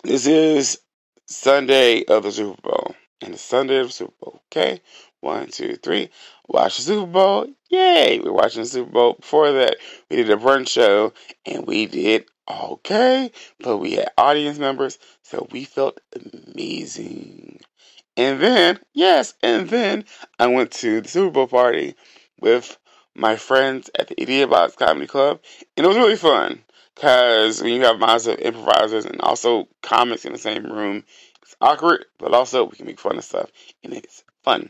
This 0.03 0.27
is 0.27 0.79
Sunday 1.25 2.03
of 2.03 2.21
the 2.21 2.31
Super 2.31 2.61
Bowl, 2.61 2.95
and 3.21 3.33
the 3.33 3.39
Sunday 3.39 3.79
of 3.79 3.87
the 3.87 3.93
Super 3.93 4.13
Bowl. 4.21 4.41
Okay, 4.51 4.81
one, 5.21 5.47
two, 5.47 5.77
three. 5.77 6.11
Watch 6.47 6.77
the 6.77 6.83
Super 6.83 7.11
Bowl. 7.11 7.47
Yay! 7.71 8.19
We're 8.19 8.33
watching 8.33 8.61
the 8.61 8.69
Super 8.69 8.91
Bowl. 8.91 9.13
Before 9.19 9.51
that, 9.51 9.77
we 10.11 10.17
did 10.17 10.29
a 10.29 10.35
brunch 10.35 10.69
show, 10.69 11.13
and 11.47 11.65
we 11.65 11.87
did 11.87 12.25
okay, 12.47 13.31
but 13.61 13.77
we 13.77 13.93
had 13.93 14.11
audience 14.15 14.59
members, 14.59 14.99
so 15.23 15.47
we 15.49 15.63
felt 15.63 15.99
amazing. 16.15 17.61
And 18.15 18.39
then, 18.39 18.79
yes, 18.93 19.33
and 19.41 19.67
then 19.69 20.05
I 20.37 20.45
went 20.45 20.69
to 20.73 21.01
the 21.01 21.09
Super 21.09 21.31
Bowl 21.31 21.47
party 21.47 21.95
with 22.39 22.77
my 23.15 23.35
friends 23.35 23.89
at 23.97 24.07
the 24.07 24.21
Idiot 24.21 24.49
Box 24.49 24.75
Comedy 24.75 25.07
Club, 25.07 25.39
and 25.77 25.85
it 25.85 25.87
was 25.87 25.97
really 25.97 26.15
fun. 26.15 26.63
Because 26.95 27.61
when 27.61 27.73
you 27.73 27.81
have 27.81 27.99
lots 27.99 28.27
of 28.27 28.39
improvisers 28.39 29.05
and 29.05 29.19
also 29.21 29.67
comics 29.81 30.25
in 30.25 30.33
the 30.33 30.39
same 30.39 30.65
room, 30.65 31.03
it's 31.41 31.55
awkward, 31.59 32.05
but 32.19 32.33
also 32.33 32.65
we 32.65 32.77
can 32.77 32.85
make 32.85 32.99
fun 32.99 33.17
of 33.17 33.23
stuff, 33.23 33.49
and 33.83 33.93
it's 33.93 34.23
fun. 34.43 34.69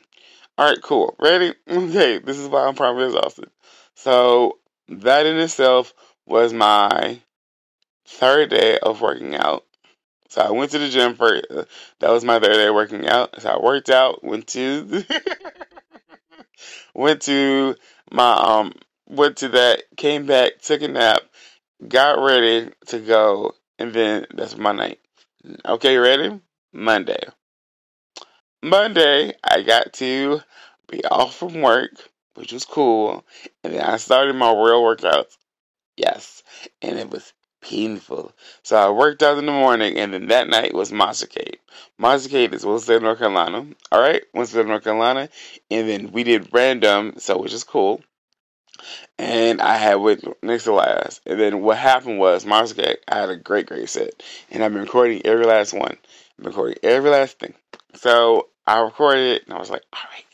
All 0.58 0.70
right, 0.70 0.82
cool. 0.82 1.16
Ready? 1.20 1.54
Okay, 1.68 2.20
this 2.20 2.38
is 2.38 2.48
why 2.48 2.66
I'm 2.66 2.76
probably 2.76 3.06
exhausted. 3.06 3.50
So 3.96 4.60
that 4.88 5.26
in 5.26 5.38
itself 5.38 5.94
was 6.26 6.54
my 6.54 7.20
third 8.06 8.50
day 8.50 8.78
of 8.80 9.02
working 9.02 9.36
out. 9.36 9.66
So 10.30 10.42
I 10.42 10.52
went 10.52 10.72
to 10.72 10.80
the 10.80 10.90
gym 10.90 11.16
for 11.16 11.36
uh, 11.36 11.64
that 12.00 12.10
was 12.10 12.24
my 12.24 12.40
third 12.40 12.54
day 12.54 12.70
working 12.70 13.08
out. 13.08 13.42
So 13.42 13.50
I 13.50 13.60
worked 13.62 13.90
out, 13.90 14.24
went 14.24 14.48
to 14.48 15.04
went 16.94 17.22
to 17.24 17.76
my 18.12 18.34
um 18.34 18.74
went 19.08 19.38
to 19.38 19.50
that, 19.50 19.84
came 19.98 20.26
back, 20.26 20.62
took 20.62 20.82
a 20.82 20.88
nap, 20.88 21.22
got 21.88 22.24
ready 22.24 22.72
to 22.88 23.00
go, 23.00 23.54
and 23.80 23.94
then 23.94 24.26
that's 24.34 24.58
my 24.58 24.72
night. 24.72 25.00
Okay, 25.66 25.98
ready? 25.98 26.40
Monday. 26.72 27.20
Monday, 28.62 29.34
I 29.44 29.62
got 29.62 29.94
to 29.94 30.42
be 30.90 31.04
off 31.06 31.36
from 31.36 31.62
work, 31.62 31.92
which 32.36 32.54
was 32.54 32.66
cool, 32.66 33.26
and 33.64 33.74
then 33.74 33.82
I 33.82 33.98
started 33.98 34.36
my 34.36 34.50
real 34.50 34.82
workouts. 34.82 35.38
Yes, 35.98 36.44
and 36.82 36.98
it 36.98 37.10
was 37.10 37.34
painful. 37.64 38.34
So 38.62 38.76
I 38.76 38.90
worked 38.92 39.24
out 39.24 39.38
in 39.38 39.46
the 39.46 39.52
morning, 39.52 39.98
and 39.98 40.14
then 40.14 40.28
that 40.28 40.48
night 40.48 40.74
was 40.74 40.92
Monstercade. 40.92 41.56
Monstercade 42.00 42.54
is 42.54 42.66
Winston, 42.66 43.02
North 43.02 43.18
Carolina. 43.18 43.66
All 43.92 44.02
right, 44.02 44.22
Winston, 44.34 44.68
North 44.68 44.84
Carolina, 44.84 45.30
and 45.72 45.90
then 45.90 46.12
we 46.12 46.24
did 46.24 46.50
random, 46.52 47.14
so 47.18 47.40
which 47.40 47.54
is 47.54 47.64
cool. 47.64 48.02
And 49.18 49.62
I 49.62 49.78
had 49.78 49.96
with 49.96 50.26
next 50.42 50.66
to 50.66 50.74
last, 50.74 51.22
and 51.26 51.40
then 51.40 51.62
what 51.62 51.78
happened 51.78 52.20
was 52.20 52.46
Monstercade. 52.46 52.98
I 53.08 53.20
had 53.20 53.30
a 53.30 53.38
great, 53.38 53.68
great 53.68 53.90
set, 53.90 54.22
and 54.52 54.64
I've 54.64 54.74
been 54.74 54.82
recording 54.82 55.22
every 55.26 55.46
last 55.46 55.74
one. 55.74 55.98
I'm 56.38 56.46
recording 56.46 56.78
every 56.84 57.10
last 57.10 57.40
thing. 57.40 57.54
So 57.96 58.50
I 58.68 58.80
recorded 58.82 59.36
it, 59.36 59.46
and 59.46 59.54
I 59.54 59.60
was 59.60 59.70
like, 59.70 59.84
all 59.94 60.02
right. 60.12 60.26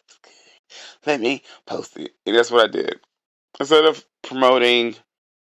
Let 1.05 1.21
me 1.21 1.43
post 1.65 1.97
it, 1.97 2.11
and 2.25 2.35
that's 2.35 2.51
what 2.51 2.69
I 2.69 2.71
did. 2.71 2.99
Instead 3.59 3.85
of 3.85 4.05
promoting 4.21 4.95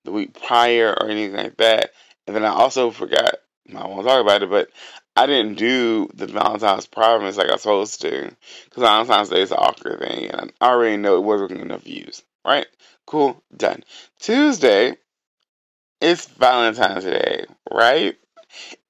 the 0.05 0.13
week 0.13 0.41
prior 0.41 0.91
or 0.93 1.09
anything 1.09 1.37
like 1.37 1.57
that. 1.57 1.91
And 2.27 2.37
then 2.37 2.45
I 2.45 2.51
also 2.51 2.91
forgot, 2.91 3.35
I 3.75 3.87
won't 3.87 4.07
talk 4.07 4.21
about 4.21 4.43
it, 4.43 4.51
but 4.51 4.69
I 5.17 5.27
didn't 5.27 5.55
do 5.55 6.09
the 6.15 6.27
Valentine's 6.27 6.87
promise 6.87 7.37
like 7.37 7.49
I 7.49 7.53
was 7.53 7.63
supposed 7.63 8.01
to. 8.03 8.35
Because 8.65 8.83
Valentine's 8.83 9.29
Day 9.29 9.43
is 9.43 9.51
an 9.51 9.59
awkward 9.59 10.01
thing, 10.01 10.31
and 10.31 10.53
I 10.61 10.69
already 10.71 10.97
know 10.97 11.17
it 11.17 11.25
wasn't 11.25 11.53
enough 11.53 11.83
views. 11.83 12.23
Right? 12.45 12.67
Cool, 13.07 13.43
done. 13.57 13.85
Tuesday, 14.21 14.97
it's 16.01 16.27
Valentine's 16.27 17.05
Day, 17.05 17.47
right? 17.71 18.17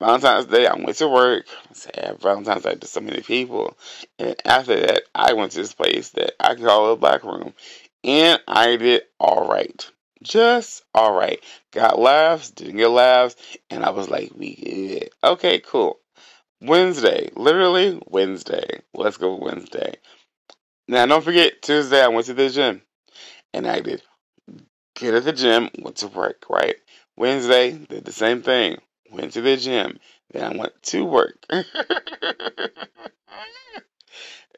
Valentine's 0.01 0.47
Day, 0.47 0.67
I 0.67 0.75
went 0.75 0.97
to 0.97 1.09
work. 1.09 1.47
Sad 1.73 2.19
Valentine's 2.21 2.65
Day 2.65 2.75
to 2.75 2.87
so 2.87 3.01
many 3.01 3.21
people. 3.21 3.77
And 4.19 4.35
after 4.45 4.79
that, 4.81 5.03
I 5.15 5.35
went 5.35 5.53
to 5.53 5.59
this 5.59 5.75
place 5.75 6.11
that 6.11 6.33
I 6.41 6.55
call 6.55 6.93
a 6.93 6.97
black 6.97 7.23
room. 7.23 7.55
And 8.03 8.41
I 8.47 8.77
did 8.77 9.03
alright 9.21 9.91
just 10.25 10.83
all 10.95 11.15
right. 11.15 11.41
Got 11.73 11.99
laughs, 11.99 12.51
didn't 12.51 12.79
get 12.79 12.89
laughs, 12.89 13.37
and 13.71 13.85
I 13.85 13.91
was 13.91 14.09
like, 14.09 14.33
we 14.35 14.55
good. 14.57 15.11
Okay, 15.23 15.61
cool. 15.61 16.01
Wednesday, 16.61 17.31
literally 17.37 18.01
Wednesday. 18.09 18.81
Let's 18.95 19.19
go 19.19 19.37
Wednesday. 19.37 19.95
Now, 20.89 21.07
don't 21.07 21.25
forget, 21.25 21.63
Tuesday 21.63 22.03
I 22.03 22.09
went 22.09 22.27
to 22.27 22.35
the 22.35 22.51
gym, 22.51 22.83
and 23.53 23.67
I 23.67 23.81
did 23.81 24.03
get 24.95 25.15
at 25.15 25.25
the 25.25 25.33
gym, 25.33 25.71
went 25.79 25.97
to 25.97 26.09
work, 26.09 26.47
right? 26.49 26.77
Wednesday, 27.17 27.73
did 27.73 28.05
the 28.05 28.13
same 28.13 28.43
thing. 28.43 28.79
Went 29.11 29.33
to 29.33 29.41
the 29.41 29.57
gym. 29.57 29.99
Then 30.33 30.53
I 30.53 30.57
went 30.57 30.83
to 30.85 31.05
work. 31.05 31.39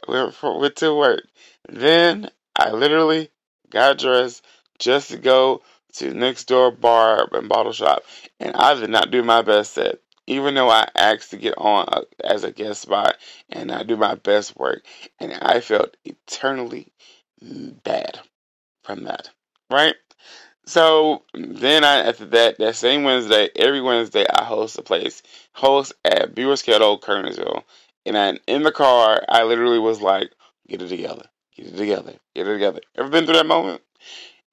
went 0.08 0.76
to 0.76 0.94
work. 0.94 1.22
Then 1.68 2.30
I 2.56 2.70
literally 2.70 3.30
got 3.70 3.98
dressed, 3.98 4.44
just 4.78 5.10
to 5.10 5.18
go 5.18 5.62
to 5.94 6.12
next 6.12 6.44
door 6.44 6.70
bar 6.70 7.28
and 7.32 7.48
bottle 7.48 7.72
shop, 7.72 8.02
and 8.38 8.54
I 8.54 8.74
did 8.74 8.90
not 8.90 9.10
do 9.10 9.22
my 9.22 9.42
best 9.42 9.72
set. 9.72 9.98
Even 10.26 10.54
though 10.54 10.68
I 10.68 10.88
asked 10.96 11.30
to 11.30 11.36
get 11.36 11.54
on 11.56 11.86
uh, 11.88 12.02
as 12.24 12.42
a 12.42 12.50
guest 12.50 12.82
spot 12.82 13.16
and 13.48 13.70
I 13.70 13.84
do 13.84 13.96
my 13.96 14.16
best 14.16 14.56
work, 14.56 14.84
and 15.20 15.32
I 15.32 15.60
felt 15.60 15.96
eternally 16.04 16.92
bad 17.40 18.18
from 18.82 19.04
that, 19.04 19.30
right? 19.70 19.94
So 20.66 21.22
then 21.32 21.84
I 21.84 21.98
after 21.98 22.26
that 22.26 22.58
that 22.58 22.74
same 22.74 23.04
Wednesday, 23.04 23.50
every 23.54 23.80
Wednesday 23.80 24.26
I 24.28 24.42
host 24.42 24.78
a 24.78 24.82
place, 24.82 25.22
host 25.52 25.92
at 26.04 26.34
Brewers 26.34 26.62
Kettle, 26.62 26.98
Kernersville, 26.98 27.62
and 28.04 28.18
I, 28.18 28.38
in 28.48 28.64
the 28.64 28.72
car 28.72 29.22
I 29.28 29.44
literally 29.44 29.78
was 29.78 30.00
like, 30.00 30.32
"Get 30.68 30.82
it 30.82 30.88
together, 30.88 31.26
get 31.56 31.66
it 31.66 31.76
together, 31.76 32.14
get 32.34 32.48
it 32.48 32.52
together." 32.52 32.80
Ever 32.96 33.08
been 33.10 33.26
through 33.26 33.34
that 33.34 33.46
moment? 33.46 33.80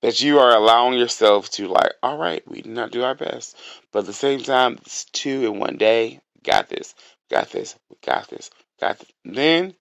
That 0.04 0.22
you 0.22 0.38
are 0.38 0.54
allowing 0.54 1.00
yourself 1.00 1.50
to 1.50 1.70
like, 1.70 1.94
all 2.04 2.18
right, 2.18 2.46
we 2.46 2.62
did 2.62 2.74
not 2.74 2.92
do 2.92 3.04
our 3.04 3.16
best, 3.16 3.56
but 3.94 4.00
at 4.00 4.06
the 4.06 4.14
same 4.14 4.44
time, 4.44 4.74
it's 4.82 5.06
two 5.06 5.46
in 5.46 5.60
one 5.60 5.78
day. 5.78 6.20
Got 6.44 6.68
this, 6.68 6.94
got 7.32 7.50
this, 7.52 7.78
got 8.06 8.28
this, 8.28 8.52
got 8.82 9.00
this. 9.00 9.08
then 9.24 9.74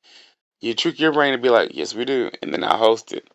you 0.61 0.75
trick 0.75 1.01
your 1.01 1.13
brain 1.13 1.33
to 1.33 1.39
be 1.39 1.49
like, 1.49 1.73
yes, 1.75 1.93
we 1.93 2.05
do, 2.05 2.31
and 2.41 2.53
then 2.53 2.63
I 2.63 2.77
host 2.77 3.13
it 3.13 3.29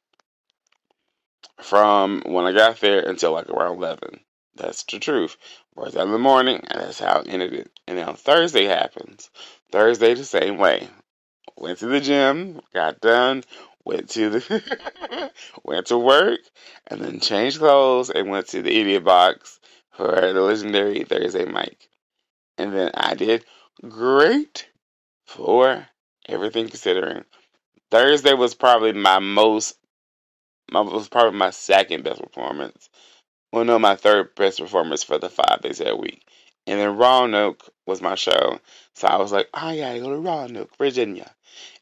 from 1.61 2.23
when 2.25 2.45
I 2.45 2.53
got 2.53 2.79
there 2.79 3.01
until 3.01 3.33
like 3.33 3.49
around 3.49 3.75
eleven. 3.75 4.21
That's 4.55 4.83
the 4.83 4.97
truth. 4.97 5.35
Whereas 5.73 5.95
in 5.95 6.11
the 6.11 6.17
morning, 6.17 6.61
and 6.69 6.81
that's 6.81 7.01
how 7.01 7.19
it 7.19 7.27
ended. 7.27 7.69
And 7.85 7.97
then 7.97 8.15
Thursday 8.15 8.63
happens. 8.63 9.29
Thursday 9.73 10.13
the 10.13 10.23
same 10.23 10.57
way. 10.57 10.87
Went 11.57 11.79
to 11.79 11.87
the 11.87 11.99
gym, 11.99 12.61
got 12.73 13.01
done, 13.01 13.43
went 13.87 14.09
to 14.09 14.29
the 14.29 15.31
went 15.63 15.87
to 15.87 15.97
work, 15.97 16.41
and 16.87 17.01
then 17.01 17.19
changed 17.19 17.59
clothes 17.59 18.09
and 18.09 18.29
went 18.29 18.47
to 18.47 18.61
the 18.61 18.79
idiot 18.79 19.05
box 19.05 19.59
for 19.91 20.33
the 20.33 20.41
legendary 20.41 21.03
Thursday 21.03 21.45
mic. 21.45 21.89
And 22.57 22.73
then 22.73 22.91
I 22.93 23.15
did 23.15 23.45
great 23.87 24.69
for 25.25 25.87
everything 26.27 26.67
considering. 26.67 27.23
Thursday 27.89 28.33
was 28.33 28.53
probably 28.53 28.91
my 28.91 29.19
most 29.19 29.77
my 30.69 30.81
was 30.81 31.07
probably 31.07 31.37
my 31.39 31.51
second 31.51 32.03
best 32.03 32.21
performance. 32.21 32.89
Well 33.53 33.63
no 33.63 33.79
my 33.79 33.95
third 33.95 34.35
best 34.35 34.59
performance 34.59 35.03
for 35.03 35.17
the 35.17 35.29
five 35.29 35.61
days 35.61 35.77
that 35.77 35.97
week. 35.97 36.27
And 36.65 36.77
then 36.77 36.97
Roanoke 36.97 37.69
was 37.85 38.01
my 38.01 38.15
show. 38.15 38.59
So 38.93 39.07
I 39.07 39.15
was 39.15 39.31
like, 39.31 39.47
oh 39.53 39.67
I 39.67 39.99
go 39.99 40.09
to 40.09 40.17
Roanoke, 40.17 40.75
Virginia. 40.77 41.33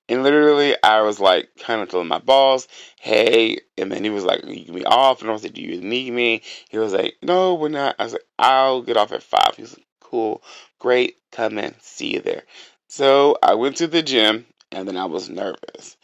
And 0.07 0.21
literally, 0.21 0.75
I 0.83 1.01
was 1.01 1.19
like, 1.19 1.49
kind 1.59 1.81
of 1.81 1.89
telling 1.89 2.07
my 2.07 2.19
boss, 2.19 2.67
hey. 2.99 3.59
And 3.77 3.91
then 3.91 4.03
he 4.03 4.09
was 4.09 4.23
like, 4.23 4.45
you 4.45 4.65
can 4.65 4.75
be 4.75 4.85
off. 4.85 5.21
And 5.21 5.29
I 5.29 5.33
was 5.33 5.43
like, 5.43 5.53
do 5.53 5.61
you 5.61 5.81
need 5.81 6.13
me? 6.13 6.43
He 6.69 6.77
was 6.77 6.93
like, 6.93 7.15
no, 7.23 7.55
we're 7.55 7.69
not. 7.69 7.95
I 7.97 8.03
was 8.03 8.13
like, 8.13 8.25
I'll 8.37 8.81
get 8.83 8.97
off 8.97 9.11
at 9.11 9.23
five. 9.23 9.55
He 9.55 9.63
was 9.63 9.73
like, 9.73 9.85
cool, 9.99 10.43
great, 10.79 11.15
come 11.31 11.57
in, 11.57 11.73
see 11.81 12.13
you 12.13 12.21
there. 12.21 12.43
So 12.87 13.37
I 13.41 13.55
went 13.55 13.77
to 13.77 13.87
the 13.87 14.03
gym, 14.03 14.45
and 14.71 14.87
then 14.87 14.95
I 14.95 15.05
was 15.05 15.29
nervous. 15.29 15.97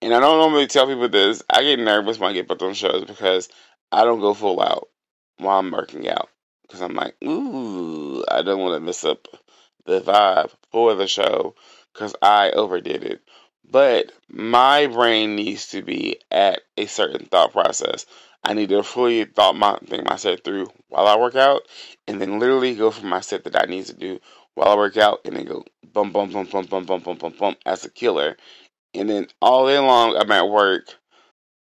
And 0.00 0.14
I 0.14 0.20
don't 0.20 0.38
normally 0.38 0.66
tell 0.66 0.86
people 0.86 1.08
this. 1.08 1.42
I 1.50 1.62
get 1.62 1.78
nervous 1.78 2.18
when 2.18 2.30
I 2.30 2.34
get 2.34 2.48
booked 2.48 2.62
on 2.62 2.74
shows 2.74 3.04
because 3.04 3.48
I 3.92 4.04
don't 4.04 4.20
go 4.20 4.32
full 4.32 4.60
out 4.60 4.88
while 5.38 5.58
I'm 5.58 5.70
working 5.70 6.08
out. 6.08 6.28
Because 6.62 6.80
I'm 6.80 6.94
like, 6.94 7.16
ooh, 7.24 8.24
I 8.28 8.42
don't 8.42 8.60
want 8.60 8.74
to 8.74 8.80
mess 8.80 9.04
up 9.04 9.26
the 9.84 10.00
vibe 10.00 10.52
for 10.70 10.94
the 10.94 11.06
show 11.06 11.54
because 11.92 12.14
I 12.22 12.50
overdid 12.50 13.02
it. 13.02 13.20
But 13.70 14.12
my 14.28 14.86
brain 14.86 15.36
needs 15.36 15.68
to 15.68 15.82
be 15.82 16.18
at 16.30 16.62
a 16.76 16.86
certain 16.86 17.26
thought 17.26 17.52
process. 17.52 18.06
I 18.42 18.54
need 18.54 18.70
to 18.70 18.82
fully 18.82 19.24
thought 19.24 19.56
my 19.56 19.78
think 19.86 20.08
my 20.08 20.16
set 20.16 20.44
through 20.44 20.68
while 20.88 21.06
I 21.06 21.16
work 21.16 21.36
out, 21.36 21.62
and 22.06 22.20
then 22.20 22.38
literally 22.38 22.74
go 22.74 22.90
for 22.90 23.06
my 23.06 23.20
set 23.20 23.44
that 23.44 23.56
I 23.56 23.66
need 23.66 23.86
to 23.86 23.94
do 23.94 24.18
while 24.54 24.68
I 24.68 24.76
work 24.76 24.96
out, 24.96 25.20
and 25.24 25.36
then 25.36 25.44
go 25.44 25.64
bum 25.92 26.10
bum 26.10 26.30
bum 26.30 26.46
bum 26.46 26.66
bum 26.66 26.84
bum 26.84 27.00
bum 27.00 27.16
bum 27.16 27.34
bum 27.38 27.56
as 27.64 27.84
a 27.84 27.90
killer. 27.90 28.36
And 28.94 29.08
then 29.08 29.28
all 29.40 29.66
day 29.66 29.78
long 29.78 30.16
I'm 30.16 30.32
at 30.32 30.48
work 30.48 30.94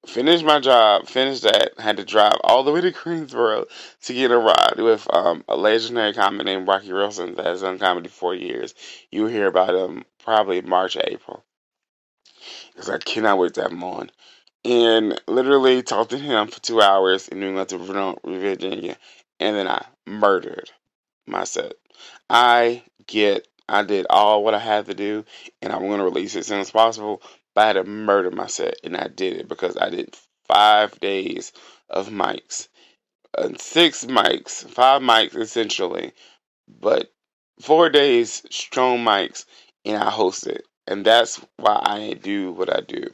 finished 0.06 0.44
my 0.44 0.60
job, 0.60 1.06
finished 1.06 1.42
that, 1.42 1.78
had 1.78 1.96
to 1.96 2.04
drive 2.04 2.34
all 2.42 2.62
the 2.62 2.72
way 2.72 2.80
to 2.80 2.90
Greensboro 3.02 3.66
to 4.02 4.14
get 4.14 4.30
a 4.30 4.38
ride 4.38 4.78
with 4.78 5.06
um, 5.12 5.44
a 5.48 5.56
legendary 5.56 6.12
comic 6.12 6.46
named 6.46 6.68
Rocky 6.68 6.92
Wilson 6.92 7.34
that 7.36 7.46
has 7.46 7.62
done 7.62 7.78
comedy 7.78 8.08
for 8.08 8.34
years. 8.34 8.74
You'll 9.10 9.28
hear 9.28 9.46
about 9.46 9.74
him 9.74 10.04
probably 10.22 10.60
March 10.60 10.96
April. 10.96 11.44
Because 12.72 12.90
I 12.90 12.98
cannot 12.98 13.38
wait 13.38 13.56
him 13.56 13.82
on. 13.84 14.10
And 14.64 15.20
literally 15.26 15.82
talked 15.82 16.10
to 16.10 16.18
him 16.18 16.48
for 16.48 16.60
two 16.60 16.80
hours 16.80 17.28
in 17.28 17.40
New 17.40 17.48
England 17.48 17.68
to 17.70 17.78
Virginia. 18.24 18.96
And 19.40 19.56
then 19.56 19.68
I 19.68 19.84
murdered 20.06 20.70
my 21.26 21.44
set. 21.44 21.74
I 22.30 22.82
get 23.06 23.46
I 23.68 23.82
did 23.82 24.06
all 24.10 24.44
what 24.44 24.54
I 24.54 24.58
had 24.58 24.86
to 24.86 24.94
do, 24.94 25.24
and 25.62 25.72
I'm 25.72 25.86
going 25.86 25.98
to 25.98 26.04
release 26.04 26.34
it 26.34 26.40
as 26.40 26.46
soon 26.46 26.60
as 26.60 26.70
possible. 26.70 27.22
But 27.54 27.62
I 27.62 27.66
had 27.68 27.72
to 27.74 27.84
murder 27.84 28.30
my 28.30 28.46
set, 28.46 28.76
and 28.84 28.96
I 28.96 29.08
did 29.08 29.38
it 29.38 29.48
because 29.48 29.76
I 29.76 29.88
did 29.90 30.16
five 30.46 30.98
days 31.00 31.52
of 31.88 32.08
mics, 32.08 32.68
uh, 33.36 33.50
six 33.58 34.04
mics, 34.04 34.68
five 34.68 35.00
mics 35.02 35.36
essentially, 35.36 36.12
but 36.68 37.12
four 37.60 37.88
days 37.88 38.42
strong 38.50 38.98
mics, 38.98 39.46
and 39.84 40.02
I 40.02 40.10
hosted, 40.10 40.60
and 40.86 41.04
that's 41.04 41.40
why 41.56 41.80
I 41.82 42.14
do 42.14 42.52
what 42.52 42.74
I 42.74 42.80
do. 42.80 43.04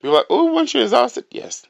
People 0.00 0.16
like, 0.16 0.26
oh, 0.30 0.52
once 0.52 0.74
you're 0.74 0.82
exhausted, 0.82 1.24
yes. 1.30 1.64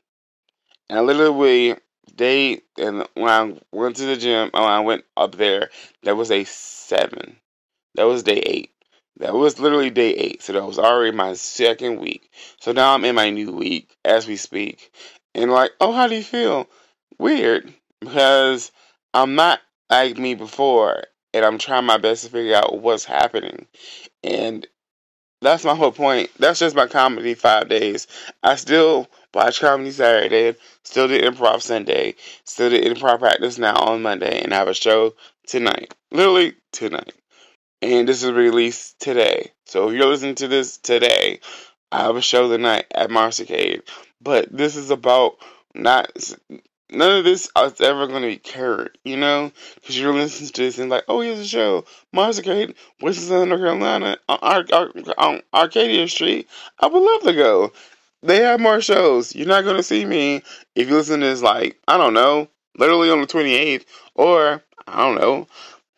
And 0.89 0.99
I 0.99 1.03
literally 1.03 1.77
day 2.15 2.61
and 2.79 3.07
when 3.15 3.29
I 3.29 3.55
went 3.73 3.97
to 3.97 4.07
the 4.07 4.17
gym, 4.17 4.51
when 4.53 4.63
I 4.63 4.81
went 4.81 5.05
up 5.17 5.35
there, 5.35 5.71
that 6.03 6.17
was 6.17 6.31
a 6.31 6.45
seven. 6.45 7.37
That 7.95 8.05
was 8.05 8.23
day 8.23 8.39
eight. 8.39 8.71
That 9.19 9.35
was 9.35 9.61
literally 9.61 9.91
day 9.91 10.11
eight. 10.15 10.43
So 10.43 10.55
that 10.55 10.65
was 10.65 10.79
already 10.79 11.17
my 11.17 11.35
second 11.35 12.01
week. 12.01 12.31
So 12.61 12.73
now 12.73 12.95
I'm 12.95 13.05
in 13.05 13.15
my 13.15 13.31
new 13.31 13.53
week 13.53 13.97
as 14.05 14.27
we 14.27 14.37
speak. 14.37 14.91
And 15.35 15.51
like, 15.51 15.73
oh, 15.81 15.93
how 15.93 16.09
do 16.09 16.17
you 16.17 16.23
feel? 16.23 16.69
Weird. 17.19 17.73
Because 18.01 18.73
I'm 19.15 19.35
not 19.35 19.61
like 19.91 20.19
me 20.19 20.35
before. 20.35 21.05
And 21.35 21.45
I'm 21.45 21.59
trying 21.59 21.85
my 21.85 21.99
best 21.99 22.25
to 22.25 22.31
figure 22.31 22.57
out 22.57 22.81
what's 22.81 23.05
happening. 23.05 23.67
And 24.23 24.67
that's 25.43 25.65
my 25.65 25.75
whole 25.75 25.93
point. 25.93 26.31
That's 26.39 26.61
just 26.61 26.77
my 26.77 26.87
comedy 26.87 27.35
five 27.35 27.69
days. 27.69 28.07
I 28.43 28.57
still 28.57 29.09
watch 29.35 29.61
comedy 29.61 29.91
Saturday, 29.91 30.57
still 30.85 31.09
do 31.09 31.21
improv 31.21 31.63
Sunday, 31.63 32.15
still 32.45 32.71
do 32.71 32.81
improv 32.81 33.19
practice 33.19 33.59
now 33.59 33.77
on 33.77 34.03
Monday, 34.03 34.43
and 34.43 34.55
I 34.55 34.59
have 34.59 34.69
a 34.69 34.75
show 34.75 35.15
tonight. 35.47 35.95
Literally 36.11 36.55
tonight 36.73 37.13
and 37.83 38.09
this 38.09 38.23
is 38.23 38.31
released 38.31 39.01
today. 39.01 39.51
So 39.67 39.89
if 39.89 39.97
you're 39.97 40.07
listening 40.07 40.37
to 40.37 40.49
this 40.49 40.79
today, 40.79 41.41
I 41.91 42.05
have 42.05 42.17
a 42.17 42.23
show 42.23 42.49
tonight 42.49 42.87
at 42.95 43.11
Marcy 43.11 43.45
Monstercade. 43.45 43.83
But 44.21 44.57
this 44.57 44.77
is 44.77 44.91
about 44.91 45.37
not 45.75 46.17
none 46.95 47.19
of 47.19 47.25
this 47.25 47.51
is 47.57 47.81
ever 47.81 48.07
going 48.07 48.23
to 48.23 48.29
be 48.29 48.37
carried, 48.37 48.91
you 49.05 49.17
know, 49.17 49.53
because 49.77 49.99
you're 49.99 50.15
listening 50.15 50.51
to 50.51 50.63
this 50.63 50.79
and 50.79 50.91
like, 50.91 51.05
oh, 51.09 51.21
here's 51.21 51.39
a 51.39 51.47
show, 51.47 51.85
Monstercade, 52.15 52.75
Winston, 53.01 53.49
North 53.49 53.61
Carolina, 53.61 54.17
on, 54.29 54.39
Ar- 54.43 54.67
Ar- 54.73 54.93
on 55.19 55.43
Arcadia 55.55 56.09
Street. 56.09 56.49
I 56.81 56.87
would 56.87 57.03
love 57.03 57.23
to 57.23 57.35
go. 57.35 57.73
They 58.23 58.39
have 58.39 58.61
more 58.61 58.81
shows. 58.81 59.35
You're 59.35 59.49
not 59.49 59.65
going 59.65 59.77
to 59.77 59.83
see 59.83 60.05
me 60.05 60.43
if 60.75 60.89
you 60.89 60.95
listen 60.95 61.21
to 61.21 61.27
this, 61.27 61.43
like, 61.43 61.79
I 61.89 61.97
don't 61.97 62.15
know, 62.15 62.49
literally 62.79 63.11
on 63.11 63.21
the 63.21 63.27
28th, 63.27 63.85
or, 64.15 64.63
I 64.87 64.97
don't 64.99 65.21
know, 65.21 65.49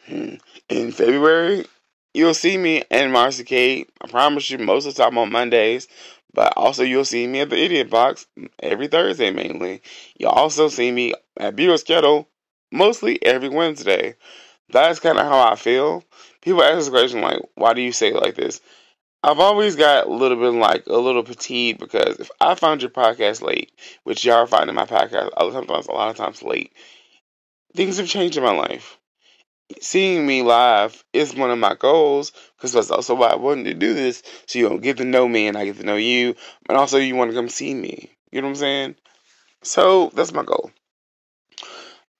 hmm, 0.06 0.34
in 0.68 0.92
February 0.92 1.66
You'll 2.14 2.32
see 2.34 2.56
me 2.56 2.84
in 2.92 3.10
Monstercade. 3.10 3.88
I 4.00 4.06
promise 4.06 4.48
you, 4.48 4.58
most 4.58 4.86
of 4.86 4.94
the 4.94 5.02
time 5.02 5.18
on 5.18 5.32
Mondays. 5.32 5.88
But 6.34 6.54
also, 6.56 6.82
you'll 6.82 7.04
see 7.04 7.26
me 7.26 7.40
at 7.40 7.50
the 7.50 7.62
Idiot 7.62 7.88
Box 7.88 8.26
every 8.60 8.88
Thursday 8.88 9.30
mainly. 9.30 9.82
You'll 10.18 10.30
also 10.30 10.68
see 10.68 10.90
me 10.90 11.14
at 11.38 11.54
Brewer's 11.54 11.84
Kettle 11.84 12.28
mostly 12.72 13.24
every 13.24 13.48
Wednesday. 13.48 14.16
That's 14.68 14.98
kind 14.98 15.18
of 15.18 15.26
how 15.26 15.52
I 15.52 15.54
feel. 15.54 16.02
People 16.42 16.62
ask 16.62 16.76
this 16.76 16.88
question 16.88 17.20
like, 17.20 17.40
why 17.54 17.72
do 17.72 17.80
you 17.80 17.92
say 17.92 18.12
like 18.12 18.34
this? 18.34 18.60
I've 19.22 19.38
always 19.38 19.76
got 19.76 20.06
a 20.06 20.10
little 20.10 20.36
bit 20.36 20.58
like 20.58 20.86
a 20.86 20.98
little 20.98 21.22
petite 21.22 21.78
because 21.78 22.18
if 22.18 22.30
I 22.40 22.56
found 22.56 22.82
your 22.82 22.90
podcast 22.90 23.40
late, 23.40 23.72
which 24.02 24.24
y'all 24.24 24.38
are 24.38 24.46
finding 24.46 24.74
my 24.74 24.84
podcast 24.84 25.30
sometimes 25.52 25.86
a 25.86 25.92
lot 25.92 26.10
of 26.10 26.16
times 26.16 26.42
late, 26.42 26.72
things 27.74 27.96
have 27.98 28.08
changed 28.08 28.36
in 28.36 28.42
my 28.42 28.52
life 28.52 28.98
seeing 29.80 30.26
me 30.26 30.42
live 30.42 31.04
is 31.12 31.34
one 31.34 31.50
of 31.50 31.58
my 31.58 31.74
goals 31.74 32.32
because 32.56 32.72
that's 32.72 32.90
also 32.90 33.14
why 33.14 33.28
I 33.28 33.36
wanted 33.36 33.64
to 33.64 33.74
do 33.74 33.94
this. 33.94 34.22
So 34.46 34.58
you 34.58 34.68
don't 34.68 34.82
get 34.82 34.98
to 34.98 35.04
know 35.04 35.26
me 35.28 35.46
and 35.46 35.56
I 35.56 35.64
get 35.64 35.76
to 35.78 35.84
know 35.84 35.96
you, 35.96 36.34
but 36.66 36.76
also 36.76 36.98
you 36.98 37.16
want 37.16 37.30
to 37.30 37.36
come 37.36 37.48
see 37.48 37.74
me. 37.74 38.10
You 38.30 38.40
know 38.40 38.48
what 38.48 38.52
I'm 38.52 38.56
saying? 38.56 38.94
So 39.62 40.10
that's 40.14 40.32
my 40.32 40.42
goal. 40.44 40.70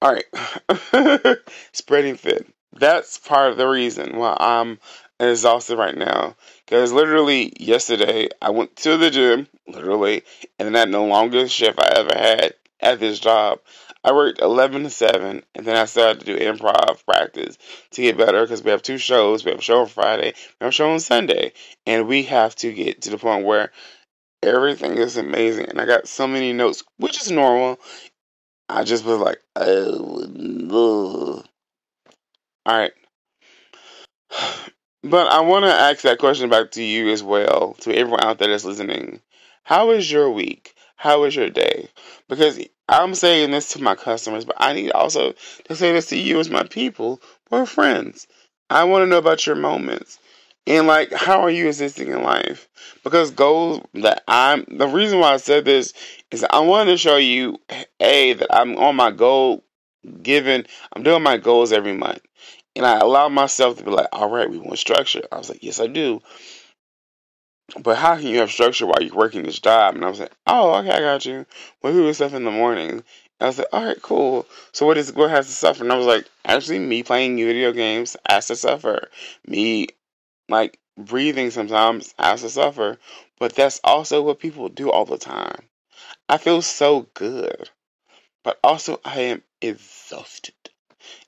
All 0.03 0.13
right, 0.13 1.39
spreading 1.73 2.17
thin. 2.17 2.53
That's 2.75 3.19
part 3.19 3.53
of 3.53 3.57
the 3.57 3.67
reason 3.67 4.17
why 4.17 4.37
I'm 4.39 4.79
exhausted 5.19 5.79
right 5.79 5.97
now. 5.97 6.37
Because 6.67 6.93
literally 6.93 7.55
yesterday 7.59 8.29
I 8.43 8.51
went 8.51 8.77
to 8.77 8.99
the 8.99 9.11
gym, 9.11 9.47
literally, 9.67 10.25
and 10.59 10.75
that 10.75 10.91
no 10.91 11.07
longest 11.07 11.55
shift 11.55 11.79
I 11.79 11.93
ever 11.97 12.15
had 12.15 12.55
at 12.81 13.01
this 13.01 13.19
job. 13.19 13.61
I 14.05 14.13
worked 14.13 14.41
11 14.41 14.83
to 14.83 14.91
7, 14.91 15.43
and 15.55 15.67
then 15.67 15.77
I 15.77 15.87
started 15.87 16.21
to 16.21 16.27
do 16.27 16.39
improv 16.39 17.05
practice 17.07 17.57
to 17.93 18.03
get 18.03 18.19
better 18.19 18.43
because 18.43 18.63
we 18.63 18.71
have 18.71 18.83
two 18.83 18.99
shows. 18.99 19.45
We 19.45 19.51
have 19.51 19.61
a 19.61 19.63
show 19.63 19.81
on 19.81 19.87
Friday, 19.87 20.35
we 20.61 20.65
have 20.65 20.69
a 20.69 20.73
show 20.73 20.91
on 20.91 21.01
Sunday, 21.01 21.53
and 21.87 22.07
we 22.07 22.25
have 22.25 22.55
to 22.57 22.73
get 22.73 23.03
to 23.03 23.11
the 23.11 23.19
point 23.19 23.47
where 23.47 23.73
everything 24.43 24.99
is 24.99 25.17
amazing. 25.17 25.67
And 25.71 25.81
I 25.81 25.87
got 25.87 26.07
so 26.07 26.27
many 26.27 26.53
notes, 26.53 26.85
which 26.99 27.21
is 27.21 27.31
normal. 27.31 27.81
I 28.69 28.85
just 28.85 29.05
was 29.05 29.19
like, 29.19 29.41
oh, 29.57 31.43
all 32.67 32.77
right. 32.79 32.93
But 35.07 35.31
I 35.31 35.41
want 35.41 35.67
to 35.67 35.71
ask 35.71 36.01
that 36.01 36.19
question 36.19 36.49
back 36.49 36.71
to 36.71 36.83
you 36.83 37.11
as 37.11 37.23
well, 37.23 37.77
to 37.81 37.95
everyone 37.95 38.25
out 38.25 38.39
there 38.39 38.49
that's 38.49 38.65
listening. 38.65 39.21
How 39.63 39.91
is 39.91 40.11
your 40.11 40.31
week? 40.31 40.74
How 40.97 41.25
is 41.25 41.37
your 41.37 41.51
day? 41.51 41.89
Because 42.29 42.59
I'm 42.89 43.15
saying 43.15 43.51
this 43.51 43.73
to 43.73 43.83
my 43.83 43.95
customers, 43.95 44.45
but 44.45 44.57
I 44.59 44.73
need 44.73 44.93
also 44.93 45.33
to 45.65 45.77
say 45.77 45.93
this 45.93 46.07
to 46.07 46.17
you 46.17 46.39
as 46.41 46.51
my 46.51 46.65
people 46.65 47.21
or 47.51 47.67
friends. 47.67 48.27
I 48.71 48.85
want 48.85 49.03
to 49.03 49.07
know 49.07 49.19
about 49.19 49.47
your 49.47 49.57
moments. 49.57 50.19
And 50.67 50.87
like, 50.87 51.13
how 51.13 51.43
are 51.43 51.51
you 51.51 51.69
existing 51.69 52.09
in 52.09 52.23
life? 52.23 52.69
Because 53.03 53.31
goals 53.31 53.83
that 53.95 54.25
I'm, 54.27 54.65
the 54.69 54.89
reason 54.89 55.19
why 55.19 55.35
I 55.35 55.37
said 55.37 55.65
this 55.65 55.93
is 56.31 56.45
I 56.49 56.61
wanted 56.61 56.93
to 56.93 56.97
show 56.97 57.17
you, 57.17 57.61
A, 58.01 58.33
that 58.35 58.55
I'm 58.55 58.77
on 58.79 58.97
my 58.97 59.11
goal 59.11 59.63
given, 60.23 60.67
I'm 60.93 61.03
doing 61.03 61.23
my 61.23 61.37
goals 61.37 61.73
every 61.73 61.95
month. 61.95 62.21
And 62.77 62.87
I 62.87 62.99
allow 62.99 63.29
myself 63.29 63.77
to 63.79 63.85
be 63.85 63.91
like, 63.91 64.09
all 64.11 64.31
right, 64.31 64.51
we 64.51 64.59
want 64.59 64.79
structure. 64.79 65.23
I 65.31 65.37
was 65.37 65.49
like, 65.49 65.63
yes, 65.63 65.81
I 65.81 65.87
do. 65.87 66.23
But 67.81 67.97
how 67.97 68.17
can 68.17 68.27
you 68.27 68.39
have 68.39 68.51
structure 68.51 68.87
while 68.87 69.03
you're 69.03 69.15
working 69.15 69.43
this 69.43 69.59
job? 69.59 69.95
And 69.95 70.05
I 70.05 70.09
was 70.09 70.21
like, 70.21 70.33
oh, 70.47 70.75
okay, 70.77 70.91
I 70.91 71.01
got 71.01 71.25
you. 71.25 71.47
Well, 71.83 71.93
who 71.93 72.05
was 72.05 72.19
stuff 72.19 72.35
in 72.35 72.45
the 72.45 72.51
morning? 72.51 72.91
And 72.91 73.03
I 73.41 73.47
was 73.47 73.59
like, 73.59 73.69
all 73.73 73.85
right, 73.85 74.03
cool. 74.03 74.47
So 74.73 74.87
what 74.87 74.99
is 74.99 75.13
what 75.13 75.31
has 75.31 75.47
to 75.47 75.53
suffer? 75.53 75.83
And 75.83 75.93
I 75.93 75.97
was 75.97 76.07
like, 76.07 76.29
actually, 76.45 76.79
me 76.79 77.03
playing 77.03 77.37
video 77.37 77.73
games 77.73 78.17
has 78.29 78.47
to 78.49 78.57
suffer. 78.57 79.09
Me, 79.47 79.89
like 80.49 80.79
breathing 80.99 81.51
sometimes 81.51 82.15
has 82.19 82.43
to 82.43 82.51
suffer. 82.51 82.99
But 83.39 83.55
that's 83.55 83.81
also 83.83 84.23
what 84.23 84.41
people 84.41 84.69
do 84.69 84.91
all 84.91 85.07
the 85.07 85.19
time. 85.19 85.69
I 86.29 86.37
feel 86.37 86.63
so 86.63 87.09
good, 87.15 87.71
but 88.43 88.59
also 88.63 89.01
I 89.05 89.21
am 89.21 89.43
exhausted 89.61 90.55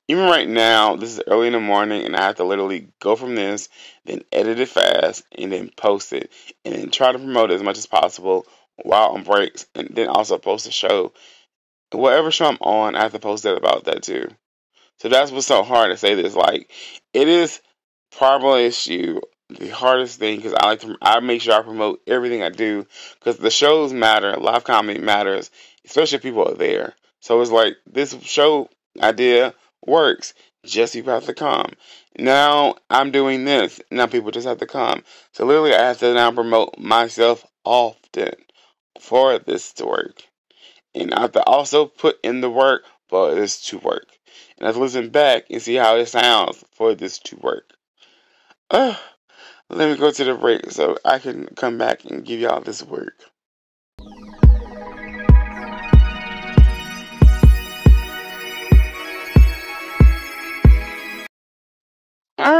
even 0.07 0.25
right 0.25 0.47
now, 0.47 0.95
this 0.95 1.11
is 1.11 1.21
early 1.27 1.47
in 1.47 1.53
the 1.53 1.59
morning, 1.59 2.05
and 2.05 2.15
I 2.15 2.23
have 2.23 2.35
to 2.35 2.45
literally 2.45 2.87
go 2.99 3.15
from 3.15 3.35
this, 3.35 3.67
then 4.05 4.21
edit 4.31 4.59
it 4.59 4.69
fast, 4.69 5.23
and 5.37 5.51
then 5.51 5.69
post 5.75 6.13
it, 6.13 6.31
and 6.63 6.73
then 6.75 6.91
try 6.91 7.11
to 7.11 7.19
promote 7.19 7.51
it 7.51 7.55
as 7.55 7.63
much 7.63 7.77
as 7.77 7.85
possible 7.85 8.45
while 8.83 9.09
on 9.09 9.23
breaks, 9.23 9.65
and 9.75 9.89
then 9.91 10.07
also 10.07 10.37
post 10.37 10.67
a 10.67 10.71
show. 10.71 11.11
Whatever 11.91 12.31
show 12.31 12.45
I'm 12.45 12.57
on, 12.61 12.95
I 12.95 13.01
have 13.01 13.13
to 13.13 13.19
post 13.19 13.43
that 13.43 13.57
about 13.57 13.85
that 13.85 14.03
too. 14.03 14.29
So 14.99 15.09
that's 15.09 15.31
what's 15.31 15.47
so 15.47 15.63
hard 15.63 15.91
to 15.91 15.97
say 15.97 16.15
this. 16.15 16.35
Like, 16.35 16.71
it 17.13 17.27
is 17.27 17.61
probably 18.11 18.65
issue 18.65 19.19
the 19.49 19.69
hardest 19.69 20.19
thing 20.19 20.37
because 20.37 20.53
I 20.53 20.67
like 20.67 20.81
to 20.81 20.97
I 21.01 21.19
make 21.19 21.41
sure 21.41 21.53
I 21.53 21.61
promote 21.61 22.01
everything 22.07 22.43
I 22.43 22.49
do 22.49 22.85
because 23.19 23.37
the 23.37 23.51
shows 23.51 23.93
matter, 23.93 24.35
live 24.37 24.63
comedy 24.63 24.99
matters, 24.99 25.51
especially 25.85 26.17
if 26.17 26.23
people 26.23 26.47
are 26.49 26.55
there. 26.55 26.95
So 27.21 27.39
it's 27.41 27.51
like 27.51 27.77
this 27.85 28.15
show 28.23 28.69
idea 29.01 29.53
works. 29.85 30.33
Just 30.65 30.93
people 30.93 31.13
have 31.13 31.25
to 31.25 31.33
come. 31.33 31.73
Now 32.17 32.75
I'm 32.89 33.11
doing 33.11 33.45
this. 33.45 33.79
Now 33.91 34.07
people 34.07 34.31
just 34.31 34.47
have 34.47 34.57
to 34.59 34.65
come. 34.65 35.03
So 35.31 35.45
literally, 35.45 35.73
I 35.73 35.87
have 35.87 35.99
to 35.99 36.13
now 36.13 36.31
promote 36.31 36.77
myself 36.77 37.45
often 37.63 38.33
for 38.99 39.39
this 39.39 39.73
to 39.73 39.85
work. 39.85 40.23
And 40.95 41.13
I 41.13 41.21
have 41.21 41.33
to 41.33 41.43
also 41.43 41.85
put 41.85 42.17
in 42.23 42.41
the 42.41 42.49
work 42.49 42.83
for 43.07 43.35
this 43.35 43.61
to 43.67 43.77
work. 43.77 44.07
And 44.57 44.65
I 44.65 44.69
have 44.69 44.75
to 44.75 44.81
listen 44.81 45.09
back 45.09 45.45
and 45.49 45.61
see 45.61 45.75
how 45.75 45.95
it 45.97 46.07
sounds 46.07 46.63
for 46.71 46.95
this 46.95 47.19
to 47.19 47.35
work. 47.37 47.73
Uh, 48.69 48.95
let 49.69 49.89
me 49.89 49.97
go 49.97 50.11
to 50.11 50.23
the 50.23 50.33
break 50.33 50.71
so 50.71 50.97
I 51.05 51.19
can 51.19 51.45
come 51.55 51.77
back 51.77 52.05
and 52.05 52.25
give 52.25 52.39
y'all 52.39 52.61
this 52.61 52.83
work. 52.83 53.13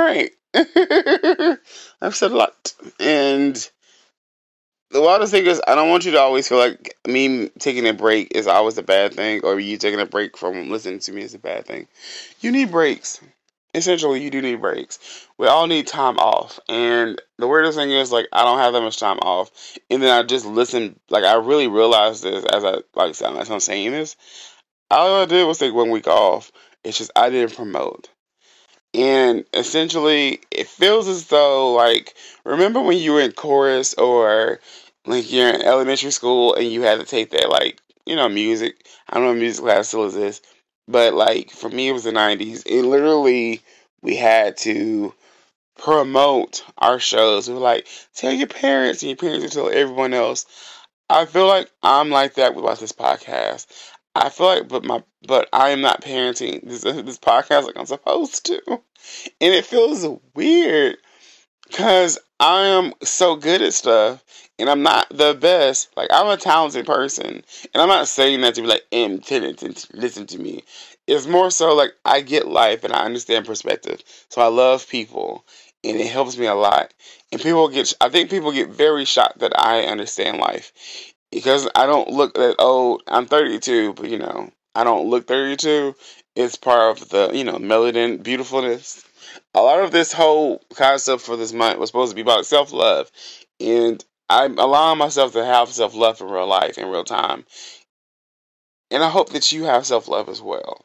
Right. 0.08 0.32
I've 2.02 2.16
said 2.16 2.32
a 2.32 2.36
lot. 2.36 2.74
And 3.00 3.70
the 4.90 5.02
wildest 5.02 5.34
thing 5.34 5.46
is, 5.46 5.62
I 5.68 5.76
don't 5.76 5.90
want 5.90 6.06
you 6.06 6.12
to 6.12 6.20
always 6.20 6.48
feel 6.48 6.58
like 6.58 6.96
me 7.06 7.50
taking 7.60 7.88
a 7.88 7.94
break 7.94 8.30
is 8.36 8.48
always 8.48 8.78
a 8.78 8.84
bad 8.84 9.14
thing, 9.14 9.42
or 9.44 9.60
you 9.60 9.78
taking 9.78 10.00
a 10.00 10.06
break 10.06 10.38
from 10.38 10.70
listening 10.70 11.00
to 11.00 11.12
me 11.12 11.22
is 11.22 11.34
a 11.34 11.40
bad 11.40 11.66
thing. 11.66 11.88
You 12.40 12.52
need 12.52 12.72
breaks. 12.72 13.20
Essentially, 13.76 14.24
you 14.24 14.32
do 14.32 14.42
need 14.42 14.62
breaks. 14.62 15.28
We 15.38 15.46
all 15.48 15.68
need 15.68 15.88
time 15.88 16.18
off. 16.18 16.60
And 16.70 17.22
the 17.38 17.48
weirdest 17.48 17.78
thing 17.78 17.92
is, 17.92 18.12
like, 18.12 18.28
I 18.32 18.44
don't 18.44 18.60
have 18.60 18.74
that 18.74 18.82
much 18.82 18.98
time 18.98 19.20
off. 19.20 19.52
And 19.90 20.02
then 20.02 20.12
I 20.12 20.24
just 20.24 20.46
listen, 20.46 21.00
like, 21.10 21.26
I 21.26 21.36
really 21.36 21.68
realized 21.68 22.24
this 22.24 22.46
as 22.46 22.64
I, 22.64 22.78
like, 22.96 23.22
as 23.22 23.52
I'm 23.52 23.60
saying 23.60 23.92
this. 23.92 24.16
All 24.90 25.22
I 25.22 25.26
did 25.26 25.46
was 25.46 25.60
take 25.60 25.74
one 25.74 25.92
week 25.92 26.08
off. 26.08 26.52
It's 26.84 26.98
just 26.98 27.12
I 27.16 27.30
didn't 27.30 27.56
promote. 27.56 28.10
And 28.98 29.46
essentially, 29.54 30.42
it 30.52 30.68
feels 30.68 31.08
as 31.08 31.28
though, 31.28 31.72
like, 31.74 32.16
remember 32.44 32.82
when 32.82 32.98
you 32.98 33.14
were 33.14 33.22
in 33.22 33.32
chorus 33.32 33.94
or 33.94 34.60
like 35.06 35.32
you're 35.32 35.50
in 35.50 35.62
elementary 35.62 36.12
school 36.12 36.56
and 36.56 36.68
you 36.68 36.82
had 36.82 37.00
to 37.00 37.06
take 37.06 37.30
that, 37.32 37.50
like, 37.50 37.80
you 38.06 38.16
know, 38.16 38.28
music. 38.28 38.86
I 39.10 39.16
don't 39.16 39.24
know 39.26 39.32
if 39.34 39.38
music 39.40 39.64
class 39.64 39.88
still 39.90 40.06
exists, 40.06 40.46
but 40.88 41.14
like 41.14 41.52
for 41.52 41.70
me, 41.70 41.90
it 41.90 41.94
was 41.94 42.04
the 42.04 42.12
90s. 42.12 42.64
And 42.66 42.90
literally, 42.90 43.62
we 44.02 44.16
had 44.18 44.58
to 44.58 45.14
promote 45.78 46.64
our 46.78 47.00
shows. 47.00 47.48
We 47.48 47.56
were 47.56 47.60
like, 47.62 47.88
tell 48.16 48.32
your 48.34 48.48
parents, 48.48 49.02
and 49.04 49.10
your 49.10 49.18
parents 49.18 49.44
would 49.44 49.52
tell 49.54 49.70
everyone 49.70 50.14
else. 50.14 50.46
I 51.10 51.26
feel 51.26 51.48
like 51.48 51.70
I'm 51.84 52.10
like 52.10 52.36
that 52.36 52.56
with 52.56 52.80
this 52.80 52.92
podcast. 52.92 53.68
I 54.26 54.30
feel 54.30 54.48
like, 54.48 54.68
but 54.68 54.84
my, 54.84 55.04
but 55.26 55.50
I 55.54 55.70
am 55.70 55.82
not 55.82 56.02
parenting 56.02 56.68
this 56.68 56.82
this 56.84 57.20
podcast 57.20 57.66
like 57.66 57.78
I'm 57.78 57.86
supposed 57.86 58.46
to, 58.48 58.62
and 58.68 58.82
it 59.54 59.66
feels 59.66 60.06
weird 60.34 60.98
because 61.68 62.18
I 62.40 62.68
am 62.68 62.94
so 63.04 63.36
good 63.36 63.62
at 63.62 63.74
stuff, 63.74 64.24
and 64.60 64.70
I'm 64.70 64.84
not 64.84 65.10
the 65.10 65.34
best. 65.34 65.90
Like 65.98 66.10
I'm 66.12 66.28
a 66.28 66.38
talented 66.38 66.86
person, 66.86 67.44
and 67.74 67.82
I'm 67.82 67.90
not 67.90 68.08
saying 68.08 68.42
that 68.42 68.56
to 68.56 68.62
be 68.62 68.68
like 68.68 68.84
intended 68.92 69.58
to 69.60 69.88
listen 69.94 70.28
to 70.28 70.40
me. 70.40 70.64
It's 71.08 71.28
more 71.28 71.50
so 71.52 71.74
like 71.74 71.94
I 72.06 72.22
get 72.22 72.48
life 72.48 72.84
and 72.84 72.94
I 72.94 73.06
understand 73.06 73.46
perspective, 73.46 74.02
so 74.30 74.42
I 74.42 74.48
love 74.48 74.88
people, 74.90 75.46
and 75.84 75.98
it 75.98 76.08
helps 76.08 76.38
me 76.38 76.46
a 76.46 76.56
lot. 76.56 76.94
And 77.32 77.42
people 77.42 77.68
get, 77.70 77.94
I 78.02 78.10
think 78.10 78.30
people 78.30 78.52
get 78.52 78.70
very 78.70 79.06
shocked 79.06 79.40
that 79.40 79.58
I 79.60 79.84
understand 79.84 80.38
life, 80.38 80.72
because 81.32 81.68
I 81.76 81.86
don't 81.86 82.10
look 82.10 82.34
that 82.36 82.56
old. 82.60 83.04
I'm 83.08 83.26
32, 83.26 83.94
but 83.94 84.10
you 84.10 84.18
know, 84.18 84.50
I 84.76 84.84
don't 84.84 85.10
look 85.10 85.28
32. 85.28 85.96
It's 86.36 86.56
part 86.56 87.02
of 87.02 87.10
the, 87.10 87.32
you 87.34 87.44
know, 87.44 87.56
melanin 87.56 88.22
beautifulness. 88.22 89.04
A 89.54 89.62
lot 89.62 89.84
of 89.84 89.92
this 89.92 90.14
whole 90.14 90.62
concept 90.76 91.22
for 91.24 91.36
this 91.36 91.54
month 91.54 91.80
was 91.80 91.90
supposed 91.90 92.12
to 92.12 92.16
be 92.16 92.22
about 92.22 92.46
self 92.46 92.72
love. 92.72 93.12
And 93.60 94.04
I'm 94.30 94.60
allowing 94.60 95.00
myself 95.00 95.34
to 95.34 95.44
have 95.46 95.70
self 95.70 95.96
love 95.96 96.22
in 96.22 96.28
real 96.28 96.48
life, 96.48 96.78
in 96.78 96.88
real 96.90 97.04
time. 97.04 97.46
And 98.92 99.04
I 99.04 99.10
hope 99.10 99.30
that 99.30 99.52
you 99.52 99.66
have 99.66 99.86
self 99.86 100.08
love 100.08 100.30
as 100.30 100.42
well. 100.42 100.84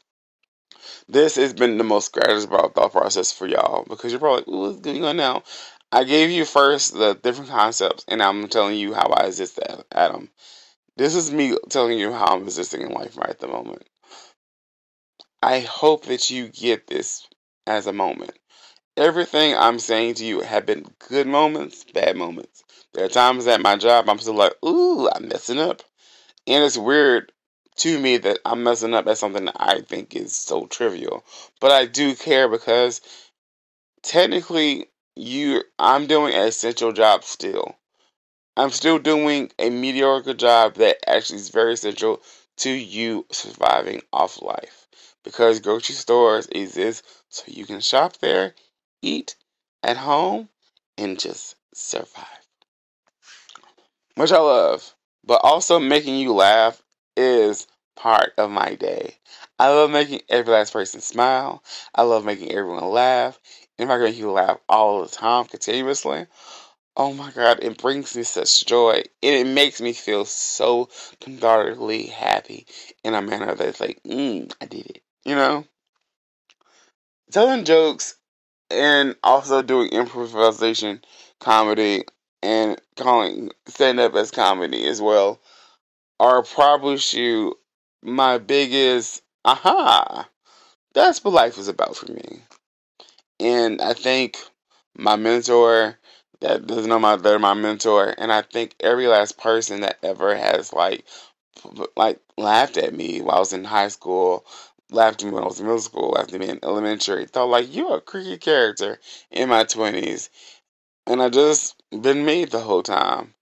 This 1.09 1.37
has 1.37 1.52
been 1.52 1.78
the 1.78 1.85
most 1.85 2.12
gratifying 2.12 2.70
thought 2.70 2.92
process 2.92 3.33
for 3.33 3.46
y'all 3.46 3.85
because 3.88 4.12
you're 4.12 4.20
probably 4.20 4.44
what's 4.46 4.81
going 4.81 5.05
on 5.05 5.16
now? 5.16 5.42
I 5.94 6.05
gave 6.05 6.31
you 6.31 6.46
first 6.46 6.94
the 6.94 7.12
different 7.12 7.50
concepts, 7.50 8.07
and 8.09 8.22
I'm 8.22 8.48
telling 8.48 8.78
you 8.78 8.94
how 8.94 9.09
I 9.09 9.26
exist 9.26 9.59
at 9.59 10.12
them. 10.12 10.31
This 10.96 11.14
is 11.14 11.31
me 11.31 11.55
telling 11.68 11.98
you 11.98 12.12
how 12.12 12.35
I'm 12.35 12.44
existing 12.44 12.81
in 12.81 12.92
life 12.92 13.18
right 13.18 13.28
at 13.28 13.40
the 13.40 13.48
moment. 13.48 13.87
I 15.42 15.61
hope 15.61 16.05
that 16.07 16.31
you 16.31 16.48
get 16.48 16.87
this 16.87 17.28
as 17.66 17.87
a 17.87 17.92
moment. 17.92 18.38
Everything 18.96 19.55
I'm 19.55 19.78
saying 19.78 20.14
to 20.14 20.24
you 20.24 20.40
have 20.40 20.64
been 20.64 20.87
good 21.11 21.26
moments, 21.26 21.85
bad 21.85 22.16
moments. 22.16 22.64
There 22.94 23.05
are 23.05 23.09
times 23.09 23.46
at 23.46 23.61
my 23.61 23.76
job 23.76 24.09
I'm 24.09 24.18
still 24.18 24.35
like, 24.35 24.55
ooh, 24.64 25.11
I'm 25.11 25.28
messing 25.28 25.59
up. 25.59 25.83
And 26.46 26.64
it's 26.64 26.78
weird 26.78 27.33
to 27.76 27.98
me 27.98 28.16
that 28.18 28.38
I'm 28.46 28.62
messing 28.62 28.94
up 28.94 29.07
at 29.09 29.18
something 29.18 29.44
that 29.44 29.57
I 29.59 29.81
think 29.81 30.16
is 30.16 30.35
so 30.35 30.66
trivial. 30.66 31.22
But 31.61 31.70
I 31.70 31.85
do 31.85 32.14
care 32.14 32.48
because 32.48 33.02
technically 34.02 34.87
you 35.16 35.62
I'm 35.79 36.07
doing 36.07 36.35
an 36.35 36.46
essential 36.48 36.92
job 36.92 37.25
still. 37.25 37.77
I'm 38.57 38.70
still 38.70 38.98
doing 38.98 39.51
a 39.59 39.70
mediocre 39.70 40.35
job 40.35 40.75
that 40.75 40.98
actually 41.09 41.38
is 41.38 41.48
very 41.48 41.75
essential 41.75 42.20
to 42.59 42.70
you 42.70 43.27
surviving 43.31 44.03
off 44.12 44.42
life. 44.42 44.88
Because 45.25 45.61
grocery 45.61 45.94
stores 45.94 46.48
exist 46.53 47.05
so 47.29 47.44
you 47.46 47.64
can 47.64 47.81
shop 47.81 48.18
there, 48.18 48.55
eat 49.01 49.37
at 49.83 49.96
home, 49.96 50.48
and 50.98 51.18
just 51.18 51.57
survive. 51.72 52.27
Which 54.16 54.33
I 54.33 54.38
love. 54.38 54.94
But 55.25 55.40
also 55.42 55.79
making 55.79 56.16
you 56.16 56.35
laugh 56.35 56.83
is 57.16 57.66
part 57.96 58.33
of 58.37 58.51
my 58.51 58.75
day. 58.75 59.16
I 59.59 59.68
love 59.68 59.90
making 59.90 60.22
every 60.29 60.53
last 60.53 60.72
person 60.72 61.01
smile. 61.01 61.62
I 61.94 62.03
love 62.03 62.25
making 62.25 62.53
everyone 62.53 62.90
laugh. 62.90 63.38
If 63.78 63.88
I 63.88 63.96
can 63.96 64.04
make 64.04 64.16
you 64.16 64.30
laugh 64.30 64.58
all 64.68 65.02
the 65.02 65.08
time, 65.08 65.46
continuously, 65.46 66.26
oh 66.96 67.12
my 67.12 67.30
god, 67.30 67.61
it 67.62 67.78
brings 67.78 68.16
me 68.16 68.22
such 68.22 68.66
joy. 68.66 69.02
And 69.22 69.35
it 69.35 69.46
makes 69.46 69.80
me 69.80 69.92
feel 69.92 70.24
so 70.24 70.87
cathartically 71.20 72.11
happy 72.11 72.66
in 73.02 73.14
a 73.14 73.22
manner 73.22 73.54
that's 73.54 73.80
like, 73.80 74.02
mm, 74.04 74.52
I 74.61 74.66
did 74.66 74.87
it. 74.87 75.02
You 75.24 75.35
know? 75.35 75.64
Telling 77.30 77.64
jokes 77.64 78.16
and 78.70 79.16
also 79.22 79.62
doing 79.62 79.88
improvisation 79.88 81.02
comedy 81.40 82.04
and 82.42 82.80
calling 82.96 83.50
stand 83.66 84.00
up 84.00 84.14
as 84.14 84.30
comedy 84.30 84.87
as 84.87 85.00
well 85.00 85.40
are 86.20 86.42
probably 86.42 86.98
my 88.02 88.38
biggest 88.38 89.22
aha. 89.44 90.28
That's 90.94 91.24
what 91.24 91.35
life 91.35 91.58
is 91.58 91.68
about 91.68 91.96
for 91.96 92.12
me. 92.12 92.42
And 93.42 93.81
I 93.83 93.92
think 93.94 94.38
my 94.96 95.16
mentor 95.16 95.98
that 96.40 96.64
doesn't 96.66 96.88
know 96.88 97.00
my 97.00 97.16
they're 97.16 97.40
my 97.40 97.55
mentor, 97.55 98.14
and 98.16 98.33
I 98.33 98.42
think 98.42 98.76
every 98.78 99.09
last 99.09 99.37
person 99.37 99.81
that 99.81 99.98
ever 100.02 100.37
has 100.37 100.72
like 100.72 101.05
like 101.96 102.20
laughed 102.38 102.76
at 102.76 102.94
me 102.94 103.20
while 103.20 103.37
I 103.37 103.40
was 103.40 103.52
in 103.52 103.64
high 103.64 103.88
school, 103.88 104.46
laughed 104.90 105.22
at 105.22 105.26
me 105.26 105.33
when 105.33 105.42
I 105.42 105.46
was 105.46 105.59
in 105.59 105.66
middle 105.66 105.81
school, 105.81 106.11
laughed 106.11 106.33
at 106.33 106.38
me 106.38 106.50
in 106.50 106.61
elementary, 106.62 107.26
thought 107.26 107.48
like 107.48 107.74
you're 107.74 107.96
a 107.96 108.00
creepy 108.00 108.38
character 108.38 109.00
in 109.33 109.48
my 109.48 109.64
twenties, 109.64 110.31
and 111.09 111.20
I 111.20 111.28
just 111.28 111.83
been 111.90 112.24
me 112.24 112.44
the 112.44 112.61
whole 112.61 112.85
time. 112.85 113.35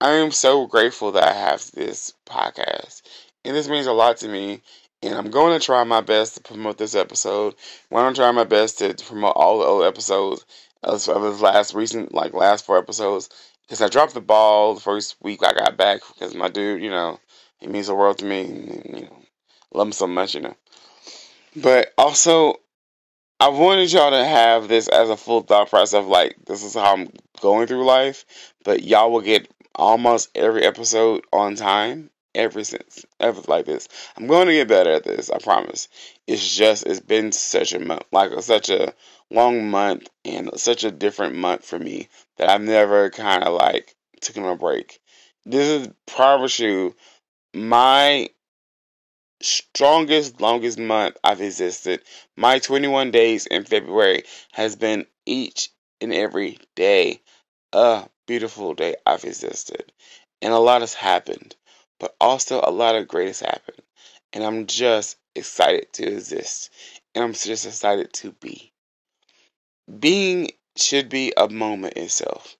I 0.00 0.10
am 0.12 0.30
so 0.30 0.66
grateful 0.66 1.10
that 1.12 1.24
I 1.24 1.32
have 1.32 1.72
this 1.72 2.14
podcast, 2.24 3.02
and 3.44 3.56
this 3.56 3.68
means 3.68 3.86
a 3.86 3.92
lot 3.92 4.18
to 4.18 4.28
me 4.28 4.62
and 5.02 5.14
I'm 5.14 5.30
going 5.30 5.58
to 5.58 5.64
try 5.64 5.82
my 5.84 6.00
best 6.00 6.36
to 6.36 6.40
promote 6.42 6.78
this 6.78 6.94
episode. 6.94 7.54
When 7.88 8.00
I'm 8.00 8.06
going 8.06 8.14
to 8.14 8.20
try 8.20 8.30
my 8.30 8.44
best 8.44 8.78
to 8.78 8.94
promote 8.94 9.34
all 9.34 9.58
the 9.58 9.64
old 9.64 9.84
episodes 9.84 10.44
of 10.82 11.04
the 11.04 11.30
last 11.30 11.74
recent, 11.74 12.14
like 12.14 12.34
last 12.34 12.64
four 12.64 12.78
episodes. 12.78 13.28
Because 13.62 13.82
I 13.82 13.88
dropped 13.88 14.14
the 14.14 14.20
ball 14.20 14.74
the 14.74 14.80
first 14.80 15.16
week 15.22 15.40
I 15.44 15.52
got 15.52 15.76
back 15.76 16.00
because 16.12 16.34
my 16.34 16.48
dude, 16.48 16.82
you 16.82 16.90
know, 16.90 17.18
he 17.58 17.66
means 17.66 17.86
the 17.86 17.94
world 17.94 18.18
to 18.18 18.24
me. 18.24 18.42
And, 18.42 18.84
you 18.84 19.02
know, 19.02 19.22
love 19.72 19.88
him 19.88 19.92
so 19.92 20.06
much, 20.06 20.34
you 20.34 20.40
know. 20.40 20.56
But 21.56 21.92
also, 21.98 22.56
I 23.40 23.48
wanted 23.48 23.92
y'all 23.92 24.10
to 24.10 24.24
have 24.24 24.68
this 24.68 24.88
as 24.88 25.10
a 25.10 25.16
full 25.16 25.40
thought 25.40 25.70
process 25.70 25.98
of 25.98 26.06
like, 26.06 26.36
this 26.46 26.62
is 26.62 26.74
how 26.74 26.94
I'm 26.94 27.10
going 27.40 27.66
through 27.66 27.84
life. 27.84 28.24
But 28.64 28.82
y'all 28.82 29.10
will 29.10 29.20
get 29.20 29.48
almost 29.74 30.30
every 30.34 30.64
episode 30.64 31.24
on 31.32 31.56
time 31.56 32.10
ever 32.34 32.64
since 32.64 33.04
ever 33.20 33.42
like 33.48 33.66
this. 33.66 33.88
I'm 34.16 34.26
going 34.26 34.46
to 34.46 34.54
get 34.54 34.68
better 34.68 34.92
at 34.92 35.04
this. 35.04 35.30
I 35.30 35.38
promise. 35.38 35.88
It's 36.26 36.54
just 36.54 36.86
it's 36.86 37.00
been 37.00 37.32
such 37.32 37.72
a 37.72 37.78
month, 37.78 38.04
like 38.12 38.30
such 38.42 38.70
a 38.70 38.94
long 39.30 39.70
month 39.70 40.08
and 40.24 40.50
such 40.56 40.84
a 40.84 40.90
different 40.90 41.34
month 41.34 41.64
for 41.64 41.78
me 41.78 42.08
that 42.36 42.48
I've 42.48 42.62
never 42.62 43.10
kind 43.10 43.44
of 43.44 43.54
like 43.54 43.94
taken 44.20 44.44
a 44.44 44.56
break. 44.56 45.00
This 45.44 45.82
is 45.82 45.88
probably 46.06 46.94
my 47.54 48.28
strongest, 49.42 50.40
longest 50.40 50.78
month 50.78 51.16
I've 51.24 51.40
existed. 51.40 52.02
My 52.36 52.58
21 52.58 53.10
days 53.10 53.46
in 53.46 53.64
February 53.64 54.22
has 54.52 54.76
been 54.76 55.06
each 55.26 55.70
and 56.00 56.12
every 56.12 56.58
day 56.76 57.20
a 57.72 58.08
beautiful 58.26 58.74
day 58.74 58.96
I've 59.04 59.24
existed. 59.24 59.92
And 60.40 60.52
a 60.52 60.58
lot 60.58 60.80
has 60.80 60.94
happened 60.94 61.54
but 62.02 62.16
also 62.20 62.60
a 62.60 62.72
lot 62.72 62.96
of 62.96 63.06
great 63.06 63.28
has 63.28 63.38
happened. 63.38 63.80
And 64.32 64.42
I'm 64.42 64.66
just 64.66 65.16
excited 65.36 65.92
to 65.92 66.04
exist. 66.04 66.68
And 67.14 67.22
I'm 67.22 67.32
just 67.32 67.64
excited 67.64 68.12
to 68.14 68.32
be. 68.32 68.72
Being 70.00 70.50
should 70.76 71.08
be 71.08 71.32
a 71.36 71.48
moment 71.48 71.96
itself. 71.96 72.56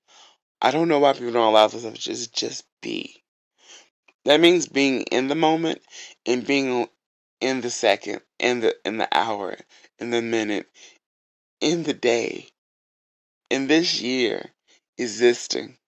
I 0.61 0.70
don't 0.70 0.87
know 0.87 1.00
why 1.00 1.14
people 1.14 1.33
don't 1.33 1.48
allow 1.48 1.66
themselves 1.66 1.98
to 1.98 2.02
just, 2.05 2.33
just 2.33 2.64
be. 2.83 3.24
That 4.26 4.40
means 4.40 4.68
being 4.68 5.02
in 5.11 5.26
the 5.26 5.35
moment 5.35 5.83
and 6.24 6.46
being 6.46 6.88
in 7.40 7.62
the 7.62 7.70
second, 7.70 8.20
in 8.38 8.61
the 8.61 8.76
in 8.85 8.98
the 8.98 9.09
hour, 9.11 9.57
in 9.98 10.11
the 10.11 10.22
minute, 10.22 10.68
in 11.61 11.83
the 11.83 11.94
day, 11.94 12.46
in 13.50 13.66
this 13.66 14.00
year, 14.00 14.50
existing. 14.98 15.78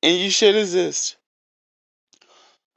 And 0.00 0.16
you 0.16 0.30
should 0.30 0.54
exist. 0.54 1.16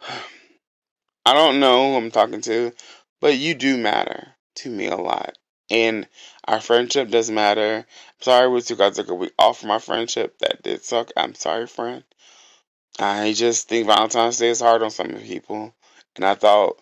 I 1.26 1.34
don't 1.34 1.60
know 1.60 1.92
who 1.92 1.98
I'm 1.98 2.12
talking 2.12 2.42
to, 2.42 2.74
but 3.20 3.38
you 3.38 3.54
do 3.54 3.78
matter 3.78 4.36
to 4.56 4.70
me 4.70 4.88
a 4.88 4.98
lot. 4.98 5.38
And 5.70 6.08
our 6.46 6.60
friendship 6.60 7.10
does 7.10 7.32
matter. 7.32 7.78
I'm 7.78 8.22
sorry 8.22 8.50
we 8.50 8.62
took, 8.62 8.82
I 8.82 8.90
took 8.90 9.10
a 9.10 9.16
week 9.16 9.34
off 9.40 9.60
from 9.60 9.70
my 9.70 9.80
friendship. 9.80 10.38
That 10.40 10.64
did 10.64 10.84
suck. 10.84 11.12
I'm 11.16 11.34
sorry, 11.36 11.68
friend. 11.68 12.04
I 13.00 13.34
just 13.34 13.70
think 13.70 13.88
Valentine's 13.88 14.38
Day 14.38 14.50
is 14.50 14.60
hard 14.60 14.84
on 14.84 14.92
some 14.92 15.14
people. 15.14 15.74
And 16.16 16.26
I 16.26 16.36
thought 16.36 16.82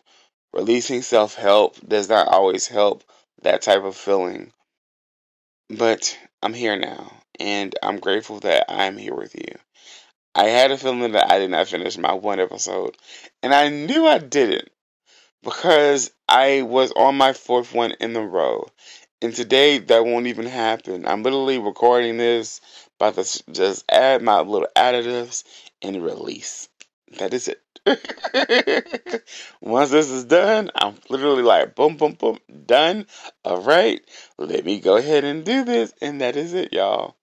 releasing 0.53 1.01
self 1.01 1.35
help 1.35 1.77
does 1.87 2.09
not 2.09 2.29
always 2.29 2.67
help 2.67 3.03
that 3.43 3.61
type 3.61 3.83
of 3.83 3.95
feeling. 3.95 4.51
But 5.69 6.17
I'm 6.41 6.55
here 6.55 6.77
now, 6.77 7.21
and 7.39 7.75
I'm 7.83 7.99
grateful 7.99 8.39
that 8.39 8.65
I'm 8.69 8.97
here 8.97 9.13
with 9.13 9.35
you. 9.35 9.55
I 10.35 10.45
had 10.45 10.71
a 10.71 10.77
feeling 10.77 11.11
that 11.13 11.31
I 11.31 11.39
did 11.39 11.49
not 11.51 11.67
finish 11.67 11.97
my 11.97 12.13
one 12.13 12.39
episode, 12.39 12.97
and 13.41 13.53
I 13.53 13.69
knew 13.69 14.05
I 14.05 14.19
didn't 14.19 14.69
because 15.43 16.11
I 16.27 16.61
was 16.61 16.91
on 16.91 17.15
my 17.15 17.33
fourth 17.33 17.73
one 17.73 17.91
in 17.99 18.15
a 18.15 18.25
row. 18.25 18.67
And 19.21 19.33
today 19.33 19.79
that 19.79 20.05
won't 20.05 20.27
even 20.27 20.45
happen. 20.45 21.05
I'm 21.05 21.23
literally 21.23 21.57
recording 21.57 22.17
this, 22.17 22.61
about 22.99 23.15
to 23.15 23.43
just 23.51 23.83
add 23.91 24.21
my 24.21 24.39
little 24.41 24.67
additives 24.75 25.43
and 25.81 26.03
release. 26.03 26.69
That 27.17 27.33
is 27.33 27.49
it. 27.49 27.61
Once 29.61 29.89
this 29.89 30.09
is 30.09 30.25
done, 30.25 30.69
I'm 30.75 30.95
literally 31.09 31.43
like 31.43 31.75
boom, 31.75 31.97
boom, 31.97 32.13
boom, 32.13 32.39
done. 32.65 33.07
All 33.43 33.61
right, 33.61 34.01
let 34.37 34.63
me 34.63 34.79
go 34.79 34.97
ahead 34.97 35.23
and 35.23 35.43
do 35.43 35.63
this, 35.65 35.93
and 36.01 36.21
that 36.21 36.35
is 36.35 36.53
it, 36.53 36.71
y'all. 36.71 37.15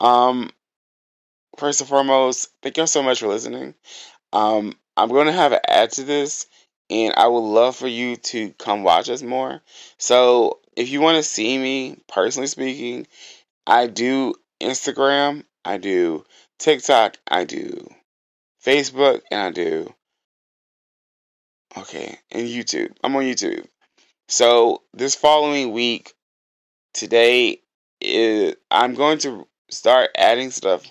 Um, 0.00 0.50
first 1.58 1.80
and 1.80 1.88
foremost, 1.88 2.48
thank 2.62 2.76
y'all 2.76 2.86
so 2.86 3.02
much 3.02 3.20
for 3.20 3.28
listening. 3.28 3.74
Um, 4.32 4.74
I'm 4.96 5.08
going 5.08 5.26
to 5.26 5.32
have 5.32 5.52
an 5.52 5.60
ad 5.68 5.92
to 5.92 6.04
this, 6.04 6.46
and 6.90 7.14
I 7.16 7.26
would 7.28 7.38
love 7.38 7.76
for 7.76 7.88
you 7.88 8.16
to 8.16 8.50
come 8.52 8.82
watch 8.82 9.08
us 9.08 9.22
more. 9.22 9.60
So, 9.98 10.60
if 10.76 10.90
you 10.90 11.00
want 11.00 11.16
to 11.16 11.22
see 11.22 11.56
me, 11.58 11.98
personally 12.08 12.48
speaking, 12.48 13.06
I 13.66 13.86
do 13.86 14.34
Instagram, 14.60 15.44
I 15.64 15.78
do 15.78 16.24
TikTok, 16.58 17.16
I 17.28 17.44
do 17.44 17.88
Facebook, 18.64 19.22
and 19.30 19.40
I 19.40 19.50
do 19.50 19.94
okay, 21.76 22.18
and 22.30 22.48
YouTube. 22.48 22.92
I'm 23.02 23.16
on 23.16 23.24
YouTube. 23.24 23.66
So 24.28 24.82
this 24.92 25.14
following 25.14 25.72
week, 25.72 26.14
today 26.92 27.60
is 28.00 28.54
I'm 28.70 28.94
going 28.94 29.18
to 29.18 29.46
start 29.70 30.10
adding 30.16 30.50
stuff 30.50 30.90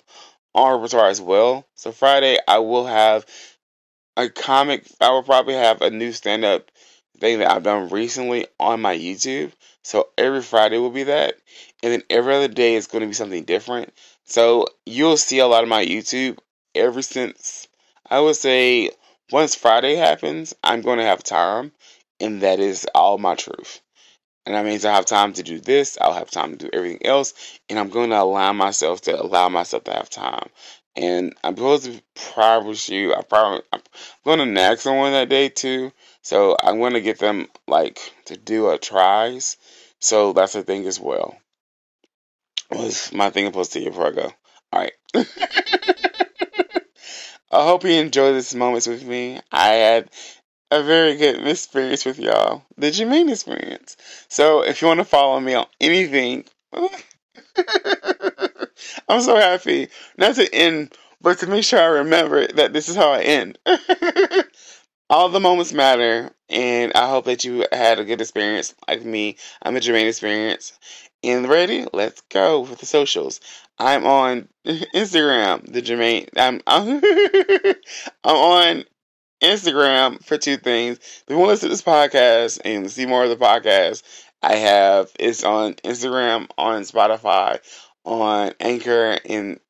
on 0.54 0.80
repertoire 0.80 1.08
as 1.08 1.20
well. 1.20 1.66
So 1.74 1.92
Friday 1.92 2.38
I 2.46 2.58
will 2.58 2.86
have 2.86 3.26
a 4.16 4.28
comic. 4.28 4.86
I 5.00 5.10
will 5.10 5.22
probably 5.22 5.54
have 5.54 5.82
a 5.82 5.90
new 5.90 6.12
stand 6.12 6.44
up 6.44 6.70
thing 7.18 7.38
that 7.38 7.50
I've 7.50 7.62
done 7.62 7.88
recently 7.88 8.46
on 8.58 8.80
my 8.80 8.96
YouTube. 8.96 9.52
So 9.82 10.08
every 10.16 10.42
Friday 10.42 10.78
will 10.78 10.90
be 10.90 11.04
that, 11.04 11.34
and 11.82 11.92
then 11.92 12.02
every 12.08 12.34
other 12.34 12.48
day 12.48 12.74
is 12.74 12.86
going 12.86 13.02
to 13.02 13.06
be 13.06 13.12
something 13.12 13.44
different. 13.44 13.92
So 14.24 14.66
you'll 14.86 15.18
see 15.18 15.40
a 15.40 15.46
lot 15.46 15.62
of 15.62 15.68
my 15.68 15.84
YouTube 15.84 16.38
ever 16.74 17.02
since 17.02 17.68
I 18.08 18.20
would 18.20 18.36
say 18.36 18.90
once 19.30 19.54
Friday 19.54 19.96
happens, 19.96 20.54
I'm 20.62 20.80
going 20.80 20.98
to 20.98 21.04
have 21.04 21.22
time, 21.22 21.72
and 22.20 22.42
that 22.42 22.60
is 22.60 22.86
all 22.94 23.18
my 23.18 23.34
truth. 23.34 23.80
And 24.46 24.54
that 24.54 24.64
means 24.64 24.84
I 24.84 24.94
have 24.94 25.06
time 25.06 25.32
to 25.34 25.42
do 25.42 25.58
this, 25.58 25.96
I'll 26.00 26.12
have 26.12 26.30
time 26.30 26.52
to 26.52 26.56
do 26.56 26.70
everything 26.72 27.06
else, 27.06 27.32
and 27.68 27.78
I'm 27.78 27.88
going 27.88 28.10
to 28.10 28.20
allow 28.20 28.52
myself 28.52 29.00
to 29.02 29.20
allow 29.20 29.48
myself 29.48 29.84
to 29.84 29.92
have 29.92 30.10
time. 30.10 30.48
And 30.96 31.34
I'm 31.42 31.56
supposed 31.56 31.84
to 31.84 32.02
promise 32.32 32.88
you, 32.88 33.14
I 33.14 33.22
probably, 33.22 33.62
I'm 33.72 33.80
going 34.24 34.38
to 34.38 34.46
nag 34.46 34.78
someone 34.78 35.12
that 35.12 35.28
day 35.28 35.48
too, 35.48 35.92
so 36.22 36.56
I'm 36.62 36.78
going 36.78 36.92
to 36.92 37.00
get 37.00 37.18
them, 37.18 37.48
like, 37.66 37.98
to 38.26 38.36
do 38.36 38.68
a 38.70 38.78
tries. 38.78 39.56
So 39.98 40.34
that's 40.34 40.54
a 40.54 40.62
thing 40.62 40.86
as 40.86 41.00
well. 41.00 41.36
Was 42.70 43.12
my 43.12 43.30
thing 43.30 43.46
supposed 43.46 43.72
to 43.72 43.80
you 43.80 43.90
before 43.90 44.08
I 44.08 44.12
go? 44.12 44.32
Alright. 44.72 44.92
I 47.54 47.62
hope 47.64 47.84
you 47.84 47.90
enjoy 47.90 48.32
this 48.32 48.54
moments 48.54 48.86
with 48.86 49.04
me. 49.04 49.40
I 49.52 49.68
had 49.68 50.10
a 50.74 50.82
very 50.82 51.16
good 51.16 51.46
experience 51.46 52.04
with 52.04 52.18
y'all. 52.18 52.64
The 52.76 52.88
Jermaine 52.90 53.30
experience. 53.30 53.96
So 54.28 54.62
if 54.64 54.82
you 54.82 54.88
want 54.88 54.98
to 54.98 55.04
follow 55.04 55.38
me 55.38 55.54
on 55.54 55.66
anything, 55.80 56.44
I'm 59.08 59.20
so 59.20 59.36
happy. 59.36 59.88
Not 60.18 60.34
to 60.34 60.52
end, 60.52 60.94
but 61.20 61.38
to 61.38 61.46
make 61.46 61.64
sure 61.64 61.80
I 61.80 61.86
remember 61.86 62.46
that 62.48 62.72
this 62.72 62.88
is 62.88 62.96
how 62.96 63.12
I 63.12 63.20
end. 63.20 63.58
All 65.10 65.28
the 65.28 65.38
moments 65.38 65.72
matter, 65.72 66.30
and 66.48 66.92
I 66.94 67.08
hope 67.08 67.26
that 67.26 67.44
you 67.44 67.66
had 67.70 68.00
a 68.00 68.04
good 68.04 68.20
experience 68.20 68.74
like 68.88 69.04
me. 69.04 69.36
I'm 69.62 69.76
a 69.76 69.80
Jermaine 69.80 70.08
experience. 70.08 70.72
And 71.22 71.48
ready? 71.48 71.86
Let's 71.92 72.20
go 72.30 72.60
with 72.60 72.80
the 72.80 72.86
socials. 72.86 73.40
I'm 73.78 74.04
on 74.06 74.48
Instagram, 74.66 75.72
the 75.72 75.82
Jermaine. 75.82 76.28
I'm, 76.36 76.60
I'm, 76.66 77.00
I'm 78.24 78.36
on 78.36 78.84
Instagram 79.44 80.24
for 80.24 80.38
two 80.38 80.56
things. 80.56 80.98
If 80.98 81.24
you 81.28 81.36
want 81.36 81.48
to 81.48 81.52
listen 81.52 81.68
to 81.68 81.74
this 81.74 81.82
podcast 81.82 82.60
and 82.64 82.90
see 82.90 83.06
more 83.06 83.24
of 83.24 83.30
the 83.30 83.36
podcast, 83.36 84.02
I 84.42 84.56
have 84.56 85.10
it's 85.18 85.44
on 85.44 85.74
Instagram, 85.74 86.48
on 86.58 86.82
Spotify, 86.82 87.60
on 88.04 88.52
Anchor, 88.60 89.18
and 89.24 89.60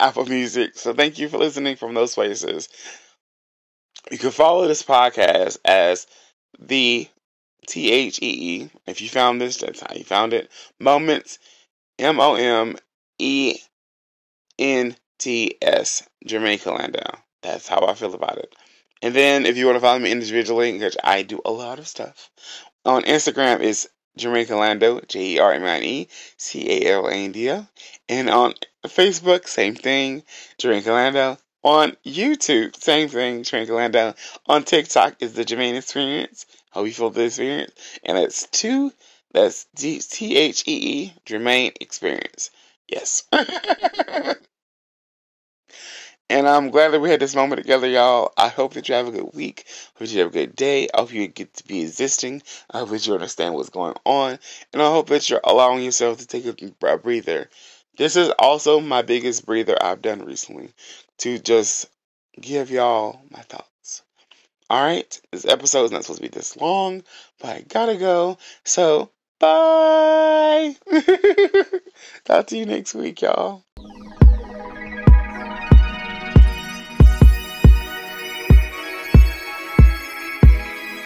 Apple 0.00 0.26
Music. 0.26 0.76
So 0.76 0.92
thank 0.92 1.18
you 1.18 1.28
for 1.28 1.38
listening 1.38 1.76
from 1.76 1.94
those 1.94 2.14
places. 2.14 2.68
You 4.10 4.18
can 4.18 4.30
follow 4.30 4.66
this 4.66 4.82
podcast 4.82 5.58
as 5.64 6.06
the 6.58 7.08
T 7.66 7.92
H 7.92 8.18
E 8.22 8.26
E. 8.62 8.70
If 8.86 9.00
you 9.00 9.08
found 9.08 9.40
this, 9.40 9.58
that's 9.58 9.80
how 9.80 9.94
you 9.94 10.04
found 10.04 10.32
it. 10.32 10.50
Moments, 10.78 11.38
M 11.98 12.20
O 12.20 12.34
M 12.34 12.76
E 13.18 13.56
N 14.58 14.96
T 15.18 15.56
S, 15.62 16.02
Jermaine 16.26 16.62
Callando. 16.62 17.18
That's 17.42 17.68
how 17.68 17.86
I 17.86 17.94
feel 17.94 18.14
about 18.14 18.38
it. 18.38 18.54
And 19.04 19.14
then 19.14 19.44
if 19.44 19.58
you 19.58 19.66
want 19.66 19.76
to 19.76 19.80
follow 19.80 19.98
me 19.98 20.10
individually, 20.10 20.72
because 20.72 20.96
I 21.04 21.20
do 21.20 21.38
a 21.44 21.50
lot 21.50 21.78
of 21.78 21.86
stuff, 21.86 22.30
on 22.86 23.02
Instagram 23.02 23.60
is 23.60 23.86
Jermaine 24.18 24.46
Callando, 24.46 25.06
J 25.06 25.34
E 25.34 25.38
R 25.38 25.52
M 25.52 25.62
I 25.62 25.76
N 25.76 25.82
E 25.82 26.08
C 26.38 26.86
A 26.86 26.92
L 26.94 27.08
A 27.08 27.12
N 27.12 27.32
D 27.32 27.50
O. 27.50 27.66
And 28.08 28.30
on 28.30 28.54
Facebook, 28.86 29.46
same 29.46 29.74
thing, 29.74 30.22
Jermaine 30.58 30.80
Callando. 30.84 31.38
On 31.62 31.94
YouTube, 32.06 32.76
same 32.76 33.10
thing, 33.10 33.42
Jermaine 33.42 33.68
Callando. 33.68 34.16
On 34.46 34.64
TikTok 34.64 35.16
is 35.20 35.34
the 35.34 35.44
Jermaine 35.44 35.76
Experience. 35.76 36.46
Hope 36.70 36.86
you 36.86 36.94
feel 36.94 37.10
the 37.10 37.24
experience. 37.24 37.72
And 38.04 38.16
that's 38.16 38.46
two, 38.46 38.90
that's 39.32 39.66
T 39.76 40.36
H 40.38 40.64
E 40.66 40.72
E, 40.72 41.14
Jermaine 41.26 41.76
Experience. 41.78 42.50
Yes. 42.88 43.24
And 46.34 46.48
I'm 46.48 46.70
glad 46.70 46.88
that 46.88 47.00
we 47.00 47.10
had 47.10 47.20
this 47.20 47.36
moment 47.36 47.62
together, 47.62 47.86
y'all. 47.86 48.32
I 48.36 48.48
hope 48.48 48.74
that 48.74 48.88
you 48.88 48.96
have 48.96 49.06
a 49.06 49.12
good 49.12 49.30
week. 49.34 49.66
Hope 49.94 50.10
you 50.10 50.18
have 50.18 50.30
a 50.30 50.32
good 50.32 50.56
day. 50.56 50.88
I 50.92 50.98
hope 50.98 51.12
you 51.12 51.28
get 51.28 51.54
to 51.54 51.64
be 51.64 51.82
existing. 51.82 52.42
I 52.68 52.80
hope 52.80 52.88
that 52.88 53.06
you 53.06 53.14
understand 53.14 53.54
what's 53.54 53.68
going 53.68 53.94
on. 54.04 54.40
And 54.72 54.82
I 54.82 54.86
hope 54.86 55.06
that 55.10 55.30
you're 55.30 55.40
allowing 55.44 55.84
yourself 55.84 56.18
to 56.18 56.26
take 56.26 56.44
a 56.44 56.96
breather. 56.96 57.48
This 57.96 58.16
is 58.16 58.30
also 58.36 58.80
my 58.80 59.02
biggest 59.02 59.46
breather 59.46 59.80
I've 59.80 60.02
done 60.02 60.24
recently 60.24 60.70
to 61.18 61.38
just 61.38 61.88
give 62.40 62.68
y'all 62.68 63.20
my 63.30 63.42
thoughts. 63.42 64.02
Alright, 64.68 65.20
this 65.30 65.44
episode 65.44 65.84
is 65.84 65.92
not 65.92 66.02
supposed 66.02 66.20
to 66.20 66.28
be 66.28 66.34
this 66.34 66.56
long, 66.56 67.04
but 67.40 67.50
I 67.50 67.60
gotta 67.60 67.96
go. 67.96 68.38
So, 68.64 69.12
bye! 69.38 70.74
Talk 72.24 72.48
to 72.48 72.58
you 72.58 72.66
next 72.66 72.92
week, 72.96 73.22
y'all. 73.22 73.62